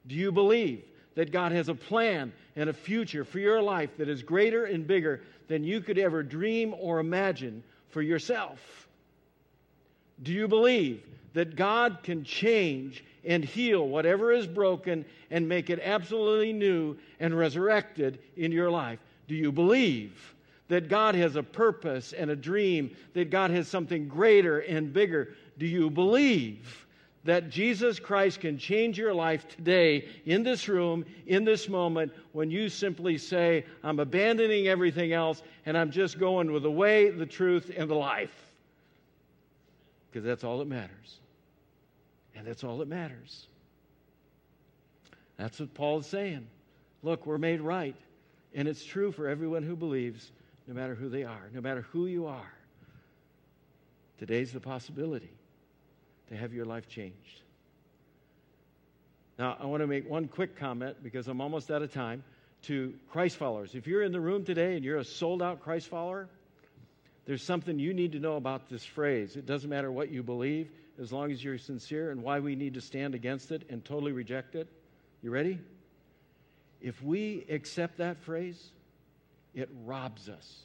Do 0.06 0.14
you 0.14 0.32
believe 0.32 0.82
that 1.14 1.32
God 1.32 1.52
has 1.52 1.68
a 1.68 1.74
plan 1.74 2.32
and 2.56 2.70
a 2.70 2.72
future 2.72 3.24
for 3.24 3.38
your 3.38 3.62
life 3.62 3.90
that 3.98 4.08
is 4.08 4.22
greater 4.22 4.64
and 4.64 4.86
bigger 4.86 5.20
than 5.48 5.64
you 5.64 5.80
could 5.80 5.98
ever 5.98 6.22
dream 6.22 6.74
or 6.78 6.98
imagine 6.98 7.62
for 7.90 8.02
yourself? 8.02 8.88
Do 10.22 10.32
you 10.32 10.48
believe 10.48 11.02
that 11.32 11.56
God 11.56 11.98
can 12.02 12.24
change 12.24 13.04
and 13.24 13.44
heal 13.44 13.86
whatever 13.86 14.32
is 14.32 14.46
broken 14.46 15.04
and 15.30 15.48
make 15.48 15.70
it 15.70 15.80
absolutely 15.82 16.52
new 16.52 16.96
and 17.18 17.36
resurrected 17.36 18.18
in 18.36 18.52
your 18.52 18.70
life? 18.70 18.98
Do 19.28 19.34
you 19.34 19.52
believe 19.52 20.34
that 20.68 20.88
God 20.88 21.14
has 21.14 21.36
a 21.36 21.42
purpose 21.42 22.12
and 22.12 22.30
a 22.30 22.36
dream, 22.36 22.96
that 23.14 23.30
God 23.30 23.50
has 23.50 23.68
something 23.68 24.08
greater 24.08 24.60
and 24.60 24.92
bigger? 24.92 25.34
Do 25.58 25.66
you 25.66 25.90
believe 25.90 26.86
that 27.24 27.50
Jesus 27.50 27.98
Christ 27.98 28.40
can 28.40 28.56
change 28.56 28.98
your 28.98 29.12
life 29.12 29.46
today 29.48 30.08
in 30.24 30.42
this 30.42 30.68
room, 30.68 31.04
in 31.26 31.44
this 31.44 31.68
moment, 31.68 32.12
when 32.32 32.50
you 32.50 32.68
simply 32.68 33.18
say, 33.18 33.66
I'm 33.82 34.00
abandoning 34.00 34.68
everything 34.68 35.12
else 35.12 35.42
and 35.66 35.76
I'm 35.76 35.90
just 35.90 36.18
going 36.18 36.50
with 36.50 36.62
the 36.62 36.70
way, 36.70 37.10
the 37.10 37.26
truth, 37.26 37.70
and 37.76 37.90
the 37.90 37.94
life. 37.94 38.34
Because 40.10 40.24
that's 40.24 40.44
all 40.44 40.58
that 40.58 40.68
matters. 40.68 41.18
And 42.34 42.46
that's 42.46 42.64
all 42.64 42.78
that 42.78 42.88
matters. 42.88 43.46
That's 45.36 45.60
what 45.60 45.74
Paul 45.74 45.98
is 45.98 46.06
saying. 46.06 46.46
Look, 47.02 47.26
we're 47.26 47.38
made 47.38 47.60
right. 47.60 47.96
And 48.54 48.66
it's 48.66 48.84
true 48.84 49.12
for 49.12 49.28
everyone 49.28 49.62
who 49.62 49.76
believes, 49.76 50.32
no 50.66 50.74
matter 50.74 50.94
who 50.94 51.10
they 51.10 51.24
are, 51.24 51.50
no 51.52 51.60
matter 51.60 51.82
who 51.92 52.06
you 52.06 52.26
are. 52.26 52.52
Today's 54.18 54.52
the 54.52 54.60
possibility 54.60 55.30
to 56.30 56.36
have 56.36 56.52
your 56.52 56.64
life 56.64 56.88
changed. 56.88 57.42
Now, 59.38 59.56
I 59.58 59.66
want 59.66 59.82
to 59.82 59.86
make 59.86 60.08
one 60.08 60.28
quick 60.28 60.56
comment 60.56 61.02
because 61.02 61.28
I'm 61.28 61.40
almost 61.40 61.70
out 61.70 61.82
of 61.82 61.92
time 61.92 62.22
to 62.62 62.94
Christ 63.10 63.36
followers. 63.36 63.74
If 63.74 63.86
you're 63.86 64.02
in 64.02 64.12
the 64.12 64.20
room 64.20 64.44
today 64.44 64.76
and 64.76 64.84
you're 64.84 64.98
a 64.98 65.04
sold 65.04 65.42
out 65.42 65.60
Christ 65.62 65.88
follower, 65.88 66.28
there's 67.26 67.42
something 67.42 67.78
you 67.78 67.94
need 67.94 68.12
to 68.12 68.18
know 68.18 68.36
about 68.36 68.68
this 68.68 68.84
phrase. 68.84 69.36
It 69.36 69.46
doesn't 69.46 69.70
matter 69.70 69.90
what 69.90 70.10
you 70.10 70.22
believe 70.22 70.70
as 71.00 71.12
long 71.12 71.30
as 71.30 71.42
you're 71.42 71.58
sincere 71.58 72.10
and 72.10 72.22
why 72.22 72.40
we 72.40 72.54
need 72.54 72.74
to 72.74 72.80
stand 72.80 73.14
against 73.14 73.50
it 73.50 73.62
and 73.70 73.84
totally 73.84 74.12
reject 74.12 74.54
it. 74.54 74.68
You 75.22 75.30
ready? 75.30 75.58
If 76.80 77.02
we 77.02 77.46
accept 77.48 77.98
that 77.98 78.18
phrase, 78.18 78.70
it 79.54 79.68
robs 79.84 80.28
us. 80.28 80.60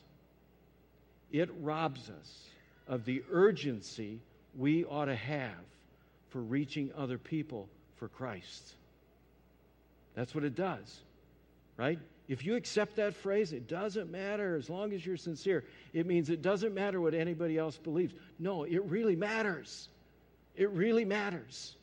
It 1.32 1.50
robs 1.62 2.10
us 2.10 2.44
of 2.88 3.06
the 3.06 3.24
urgency 3.32 4.20
we 4.58 4.86
ought 4.86 5.06
to 5.06 5.16
have 5.16 5.52
for 6.30 6.42
reaching 6.42 6.92
other 6.98 7.18
people 7.18 7.68
for 7.98 8.08
Christ. 8.08 8.74
That's 10.16 10.34
what 10.34 10.44
it 10.44 10.56
does, 10.56 11.00
right? 11.78 12.00
If 12.28 12.46
you 12.46 12.56
accept 12.56 12.96
that 12.96 13.14
phrase, 13.14 13.54
it 13.54 13.68
doesn't 13.68 14.12
matter 14.12 14.56
as 14.56 14.70
long 14.70 14.94
as 14.94 15.06
you're 15.06 15.18
sincere. 15.18 15.64
It 15.94 16.08
means 16.08 16.30
it 16.30 16.42
doesn't 16.42 16.74
matter 16.74 17.00
what 17.00 17.14
anybody 17.14 17.58
else 17.58 17.78
believes. 17.78 18.14
No, 18.40 18.64
it 18.64 18.84
really 18.86 19.16
matters. 19.16 19.90
It 20.56 20.70
really 20.72 21.06
matters. 21.06 21.76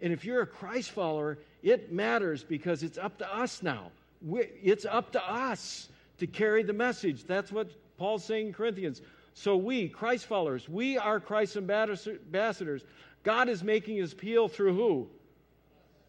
And 0.00 0.12
if 0.12 0.24
you're 0.24 0.42
a 0.42 0.46
Christ 0.46 0.90
follower, 0.90 1.38
it 1.62 1.92
matters 1.92 2.42
because 2.42 2.82
it's 2.82 2.98
up 2.98 3.18
to 3.18 3.34
us 3.34 3.62
now. 3.62 3.92
It's 4.32 4.84
up 4.84 5.12
to 5.12 5.22
us 5.22 5.88
to 6.18 6.26
carry 6.26 6.64
the 6.64 6.72
message. 6.72 7.24
That's 7.24 7.52
what 7.52 7.70
Paul's 7.98 8.24
saying 8.24 8.48
in 8.48 8.52
Corinthians. 8.52 9.00
So 9.34 9.56
we, 9.56 9.88
Christ 9.88 10.26
followers, 10.26 10.68
we 10.68 10.98
are 10.98 11.20
Christ's 11.20 11.56
ambassadors. 11.56 12.84
God 13.22 13.48
is 13.48 13.62
making 13.62 13.96
his 13.96 14.12
appeal 14.12 14.48
through 14.48 14.74
who? 14.74 15.08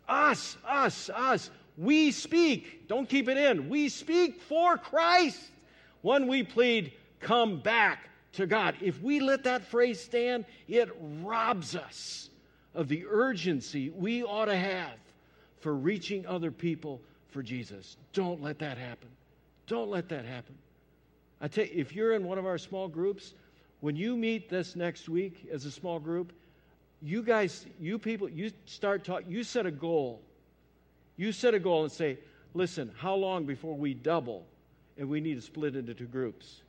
Us, 0.08 0.58
us, 0.68 1.10
us. 1.10 1.50
We 1.78 2.12
speak. 2.12 2.88
Don't 2.88 3.08
keep 3.08 3.30
it 3.30 3.38
in. 3.38 3.70
We 3.70 3.90
speak 3.90 4.42
for 4.42 4.78
Christ. 4.78 5.40
When 6.02 6.28
we 6.28 6.44
plead, 6.44 6.92
come 7.20 7.60
back 7.60 8.10
to 8.34 8.46
God. 8.46 8.76
If 8.82 9.02
we 9.02 9.20
let 9.20 9.44
that 9.46 9.64
phrase 9.64 10.00
stand, 10.00 10.46
it 10.68 10.90
robs 11.22 11.76
us 11.76 12.30
of 12.76 12.88
the 12.90 13.06
urgency 13.10 13.90
we 13.90 14.24
ought 14.24 14.46
to 14.46 14.56
have 14.56 14.98
for 15.62 15.74
reaching 15.74 16.26
other 16.26 16.52
people 16.52 17.00
for 17.30 17.42
Jesus. 17.42 17.98
Don't 18.12 18.42
let 18.42 18.60
that 18.60 18.78
happen. 18.78 19.10
Don't 19.68 19.90
let 19.90 20.10
that 20.10 20.26
happen. 20.26 20.56
I 21.44 21.50
tell 21.50 21.66
you, 21.66 21.72
if 21.76 21.94
you're 21.94 22.14
in 22.14 22.24
one 22.24 22.38
of 22.38 22.46
our 22.46 22.58
small 22.58 22.88
groups, 22.88 23.34
when 23.82 23.98
you 23.98 24.16
meet 24.16 24.50
this 24.50 24.78
next 24.78 25.10
week 25.10 25.46
as 25.52 25.66
a 25.66 25.72
small 25.72 26.00
group, 26.00 26.32
you 27.02 27.22
guys, 27.22 27.66
you 27.82 28.00
people, 28.00 28.30
you 28.30 28.50
start 28.66 29.04
talking, 29.04 29.30
you 29.30 29.44
set 29.44 29.66
a 29.66 29.72
goal. 29.72 30.22
You 31.18 31.34
set 31.34 31.54
a 31.54 31.60
goal 31.60 31.84
and 31.84 31.92
say, 31.92 32.18
listen, 32.54 32.94
how 32.96 33.16
long 33.16 33.44
before 33.44 33.76
we 33.76 33.94
double 33.94 34.46
and 34.98 35.10
we 35.10 35.20
need 35.20 35.36
to 35.36 35.42
split 35.42 35.76
into 35.76 35.94
two 35.94 36.06
groups? 36.06 36.62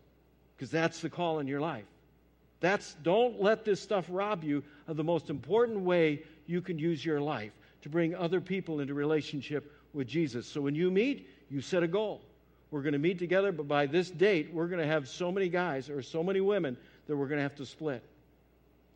Because 0.56 0.72
that's 0.72 0.98
the 1.00 1.08
call 1.08 1.38
in 1.38 1.46
your 1.46 1.60
life. 1.60 1.87
That's 2.58 2.94
don't 3.04 3.40
let 3.40 3.64
this 3.64 3.80
stuff 3.80 4.06
rob 4.08 4.42
you 4.42 4.64
of 4.88 4.96
the 4.96 5.04
most 5.04 5.30
important 5.30 5.82
way 5.82 6.24
you 6.48 6.60
can 6.60 6.80
use 6.80 7.04
your 7.04 7.20
life 7.20 7.52
to 7.82 7.88
bring 7.88 8.16
other 8.16 8.40
people 8.40 8.80
into 8.80 8.92
relationship 8.92 9.72
with 9.92 10.08
Jesus. 10.08 10.48
So 10.48 10.60
when 10.60 10.74
you 10.74 10.90
meet, 10.90 11.28
you 11.48 11.60
set 11.60 11.84
a 11.84 11.88
goal. 11.88 12.22
We're 12.74 12.82
going 12.82 12.94
to 12.94 12.98
meet 12.98 13.20
together, 13.20 13.52
but 13.52 13.68
by 13.68 13.87
this 13.87 14.10
date, 14.10 14.52
we're 14.52 14.66
going 14.66 14.80
to 14.80 14.87
have 14.88 15.08
so 15.08 15.30
many 15.30 15.48
guys 15.48 15.88
or 15.88 16.02
so 16.02 16.24
many 16.24 16.40
women 16.40 16.76
that 17.06 17.16
we're 17.16 17.28
going 17.28 17.38
to 17.38 17.44
have 17.44 17.54
to 17.58 17.66
split. 17.66 18.02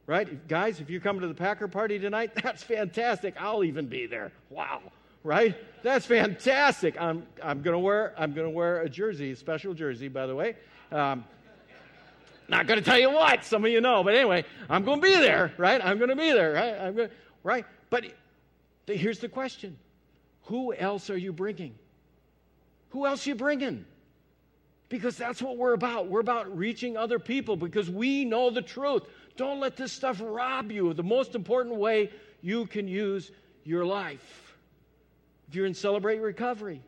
Right? 0.04 0.48
Guys, 0.48 0.80
if 0.80 0.90
you're 0.90 1.00
coming 1.00 1.22
to 1.22 1.28
the 1.28 1.34
Packer 1.34 1.68
party 1.68 1.96
tonight, 1.96 2.32
that's 2.42 2.64
fantastic. 2.64 3.40
I'll 3.40 3.62
even 3.62 3.86
be 3.86 4.06
there. 4.06 4.32
Wow. 4.50 4.80
Right? 5.22 5.54
That's 5.84 6.06
fantastic. 6.06 7.00
I'm, 7.00 7.24
I'm 7.40 7.62
going 7.62 7.74
to 7.74 7.78
wear 7.78 8.14
I'm 8.18 8.32
going 8.32 8.48
to 8.48 8.50
wear 8.50 8.80
a 8.80 8.88
jersey, 8.88 9.32
special 9.36 9.74
jersey, 9.74 10.08
by 10.08 10.26
the 10.26 10.34
way. 10.34 10.56
Um, 10.90 11.24
not 12.48 12.66
going 12.66 12.80
to 12.80 12.84
tell 12.84 12.98
you 12.98 13.12
what. 13.12 13.44
Some 13.44 13.64
of 13.64 13.70
you 13.70 13.80
know, 13.80 14.02
but 14.02 14.16
anyway, 14.16 14.44
I'm 14.68 14.84
going 14.84 15.00
to 15.00 15.06
be 15.06 15.14
there, 15.14 15.52
right? 15.56 15.80
I'm 15.84 15.98
going 15.98 16.10
to 16.10 16.16
be 16.16 16.32
there, 16.32 16.54
right? 16.54 16.74
I'm 16.80 16.96
going, 16.96 17.10
right? 17.44 17.64
But 17.90 18.06
here's 18.88 19.20
the 19.20 19.28
question: 19.28 19.78
Who 20.46 20.74
else 20.74 21.10
are 21.10 21.16
you 21.16 21.32
bringing? 21.32 21.76
Who 22.90 23.06
else 23.06 23.26
are 23.26 23.30
you 23.30 23.36
bringing? 23.36 23.84
Because 24.88 25.16
that's 25.16 25.42
what 25.42 25.56
we're 25.56 25.74
about. 25.74 26.08
We're 26.08 26.20
about 26.20 26.56
reaching 26.56 26.96
other 26.96 27.18
people 27.18 27.56
because 27.56 27.90
we 27.90 28.24
know 28.24 28.50
the 28.50 28.62
truth. 28.62 29.02
Don't 29.36 29.60
let 29.60 29.76
this 29.76 29.92
stuff 29.92 30.20
rob 30.24 30.72
you 30.72 30.88
of 30.88 30.96
the 30.96 31.02
most 31.02 31.34
important 31.34 31.76
way 31.76 32.10
you 32.40 32.66
can 32.66 32.88
use 32.88 33.30
your 33.64 33.84
life. 33.84 34.56
If 35.48 35.54
you're 35.54 35.66
in 35.66 35.74
Celebrate 35.74 36.20
Recovery, 36.20 36.80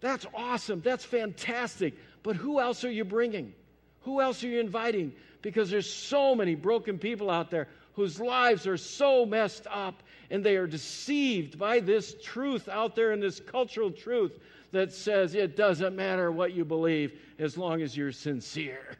that's 0.00 0.26
awesome. 0.34 0.80
That's 0.84 1.04
fantastic. 1.04 1.94
But 2.22 2.36
who 2.36 2.60
else 2.60 2.84
are 2.84 2.90
you 2.90 3.04
bringing? 3.04 3.54
Who 4.02 4.20
else 4.20 4.42
are 4.44 4.48
you 4.48 4.60
inviting? 4.60 5.12
Because 5.40 5.70
there's 5.70 5.90
so 5.90 6.34
many 6.34 6.54
broken 6.54 6.98
people 6.98 7.30
out 7.30 7.50
there 7.50 7.68
whose 7.94 8.20
lives 8.20 8.66
are 8.66 8.76
so 8.76 9.24
messed 9.24 9.66
up 9.70 10.02
and 10.30 10.44
they 10.44 10.56
are 10.56 10.66
deceived 10.66 11.58
by 11.58 11.80
this 11.80 12.14
truth 12.22 12.68
out 12.68 12.96
there 12.96 13.12
in 13.12 13.20
this 13.20 13.40
cultural 13.40 13.90
truth 13.90 14.38
that 14.74 14.92
says 14.92 15.34
it 15.34 15.56
doesn't 15.56 15.96
matter 15.96 16.30
what 16.30 16.52
you 16.52 16.64
believe 16.64 17.18
as 17.38 17.56
long 17.56 17.80
as 17.80 17.96
you're 17.96 18.12
sincere. 18.12 18.96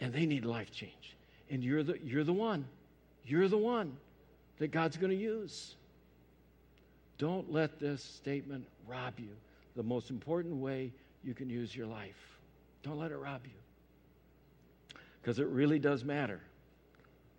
And 0.00 0.12
they 0.12 0.26
need 0.26 0.44
life 0.44 0.70
change. 0.72 1.16
And 1.50 1.62
you're 1.62 1.82
the, 1.82 1.98
you're 2.02 2.24
the 2.24 2.32
one. 2.32 2.66
You're 3.24 3.48
the 3.48 3.58
one 3.58 3.96
that 4.58 4.68
God's 4.68 4.96
going 4.96 5.10
to 5.10 5.16
use. 5.16 5.74
Don't 7.18 7.52
let 7.52 7.78
this 7.78 8.02
statement 8.02 8.66
rob 8.86 9.14
you 9.18 9.30
the 9.74 9.82
most 9.82 10.10
important 10.10 10.56
way 10.56 10.92
you 11.22 11.34
can 11.34 11.48
use 11.48 11.74
your 11.74 11.86
life. 11.86 12.38
Don't 12.82 12.98
let 12.98 13.10
it 13.10 13.16
rob 13.16 13.40
you 13.44 14.98
because 15.20 15.38
it 15.38 15.48
really 15.48 15.78
does 15.78 16.04
matter 16.04 16.40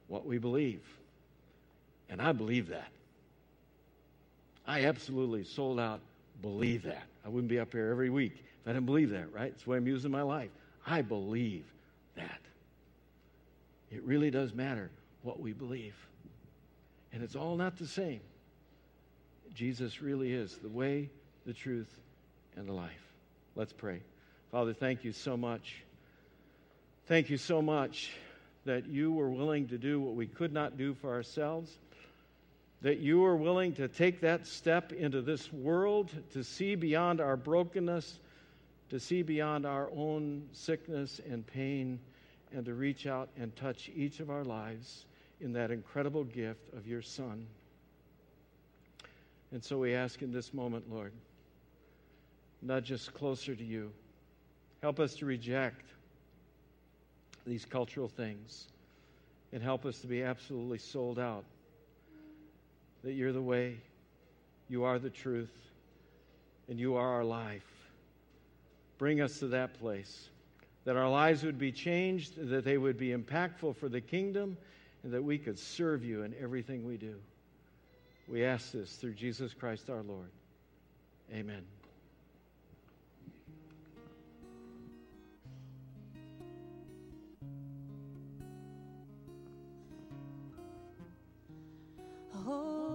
what 0.07 0.25
we 0.25 0.37
believe. 0.37 0.81
And 2.09 2.21
I 2.21 2.31
believe 2.31 2.69
that. 2.69 2.89
I 4.67 4.85
absolutely 4.85 5.43
sold 5.43 5.79
out 5.79 6.01
believe 6.41 6.83
that. 6.83 7.03
I 7.25 7.29
wouldn't 7.29 7.49
be 7.49 7.59
up 7.59 7.71
here 7.71 7.89
every 7.89 8.09
week 8.09 8.33
if 8.35 8.67
I 8.67 8.73
didn't 8.73 8.85
believe 8.85 9.11
that, 9.11 9.33
right? 9.33 9.47
It's 9.47 9.63
the 9.63 9.71
way 9.71 9.77
I'm 9.77 9.87
using 9.87 10.11
my 10.11 10.21
life. 10.21 10.49
I 10.85 11.01
believe 11.01 11.65
that. 12.15 12.41
It 13.91 14.03
really 14.03 14.31
does 14.31 14.53
matter 14.53 14.89
what 15.23 15.39
we 15.39 15.53
believe. 15.53 15.95
And 17.13 17.23
it's 17.23 17.35
all 17.35 17.55
not 17.55 17.77
the 17.77 17.87
same. 17.87 18.21
Jesus 19.53 20.01
really 20.01 20.33
is 20.33 20.57
the 20.57 20.69
way, 20.69 21.09
the 21.45 21.53
truth, 21.53 21.91
and 22.55 22.67
the 22.67 22.73
life. 22.73 22.91
Let's 23.55 23.73
pray. 23.73 24.01
Father, 24.51 24.73
thank 24.73 25.03
you 25.03 25.13
so 25.13 25.35
much 25.35 25.83
Thank 27.07 27.29
you 27.29 27.37
so 27.37 27.61
much 27.61 28.11
that 28.65 28.85
you 28.85 29.13
were 29.13 29.29
willing 29.29 29.69
to 29.69 29.77
do 29.77 29.97
what 30.01 30.15
we 30.15 30.27
could 30.27 30.51
not 30.51 30.77
do 30.77 30.93
for 30.93 31.13
ourselves, 31.13 31.71
that 32.81 32.99
you 32.99 33.25
are 33.25 33.35
willing 33.35 33.73
to 33.73 33.87
take 33.87 34.21
that 34.21 34.45
step 34.45 34.91
into 34.91 35.21
this 35.21 35.51
world 35.51 36.11
to 36.33 36.43
see 36.43 36.75
beyond 36.75 37.19
our 37.19 37.35
brokenness, 37.35 38.19
to 38.89 38.99
see 38.99 39.23
beyond 39.23 39.65
our 39.65 39.89
own 39.95 40.47
sickness 40.53 41.19
and 41.29 41.45
pain, 41.47 41.99
and 42.53 42.65
to 42.65 42.73
reach 42.73 43.07
out 43.07 43.29
and 43.37 43.55
touch 43.55 43.89
each 43.95 44.19
of 44.19 44.29
our 44.29 44.43
lives 44.43 45.05
in 45.41 45.53
that 45.53 45.71
incredible 45.71 46.23
gift 46.23 46.73
of 46.73 46.87
your 46.87 47.01
Son. 47.01 47.45
And 49.51 49.63
so 49.63 49.77
we 49.77 49.93
ask 49.93 50.21
in 50.21 50.31
this 50.31 50.53
moment, 50.53 50.91
Lord, 50.91 51.11
nudge 52.61 52.91
us 52.91 53.09
closer 53.09 53.55
to 53.55 53.63
you. 53.63 53.91
Help 54.81 54.99
us 54.99 55.15
to 55.15 55.25
reject 55.25 55.85
these 57.45 57.65
cultural 57.65 58.07
things 58.07 58.67
and 59.51 59.63
help 59.63 59.85
us 59.85 59.99
to 59.99 60.07
be 60.07 60.21
absolutely 60.23 60.77
sold 60.77 61.17
out 61.17 61.45
that 63.03 63.13
you're 63.13 63.33
the 63.33 63.41
way, 63.41 63.77
you 64.69 64.83
are 64.83 64.99
the 64.99 65.09
truth, 65.09 65.53
and 66.69 66.79
you 66.79 66.95
are 66.95 67.07
our 67.07 67.23
life. 67.23 67.65
Bring 68.97 69.21
us 69.21 69.39
to 69.39 69.47
that 69.47 69.79
place 69.79 70.29
that 70.87 70.95
our 70.95 71.09
lives 71.09 71.43
would 71.43 71.59
be 71.59 71.69
changed, 71.69 72.37
that 72.49 72.63
they 72.63 72.77
would 72.77 72.97
be 72.97 73.09
impactful 73.09 73.75
for 73.75 73.89
the 73.89 73.99
kingdom, 73.99 74.55
and 75.03 75.11
that 75.11 75.21
we 75.21 75.37
could 75.37 75.59
serve 75.59 76.01
you 76.01 76.23
in 76.23 76.33
everything 76.41 76.87
we 76.87 76.95
do. 76.95 77.15
We 78.25 78.45
ask 78.45 78.71
this 78.71 78.93
through 78.93 79.15
Jesus 79.15 79.53
Christ 79.53 79.89
our 79.89 80.01
Lord. 80.01 80.29
Amen. 81.33 81.63
this 92.45 92.86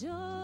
And 0.00 0.37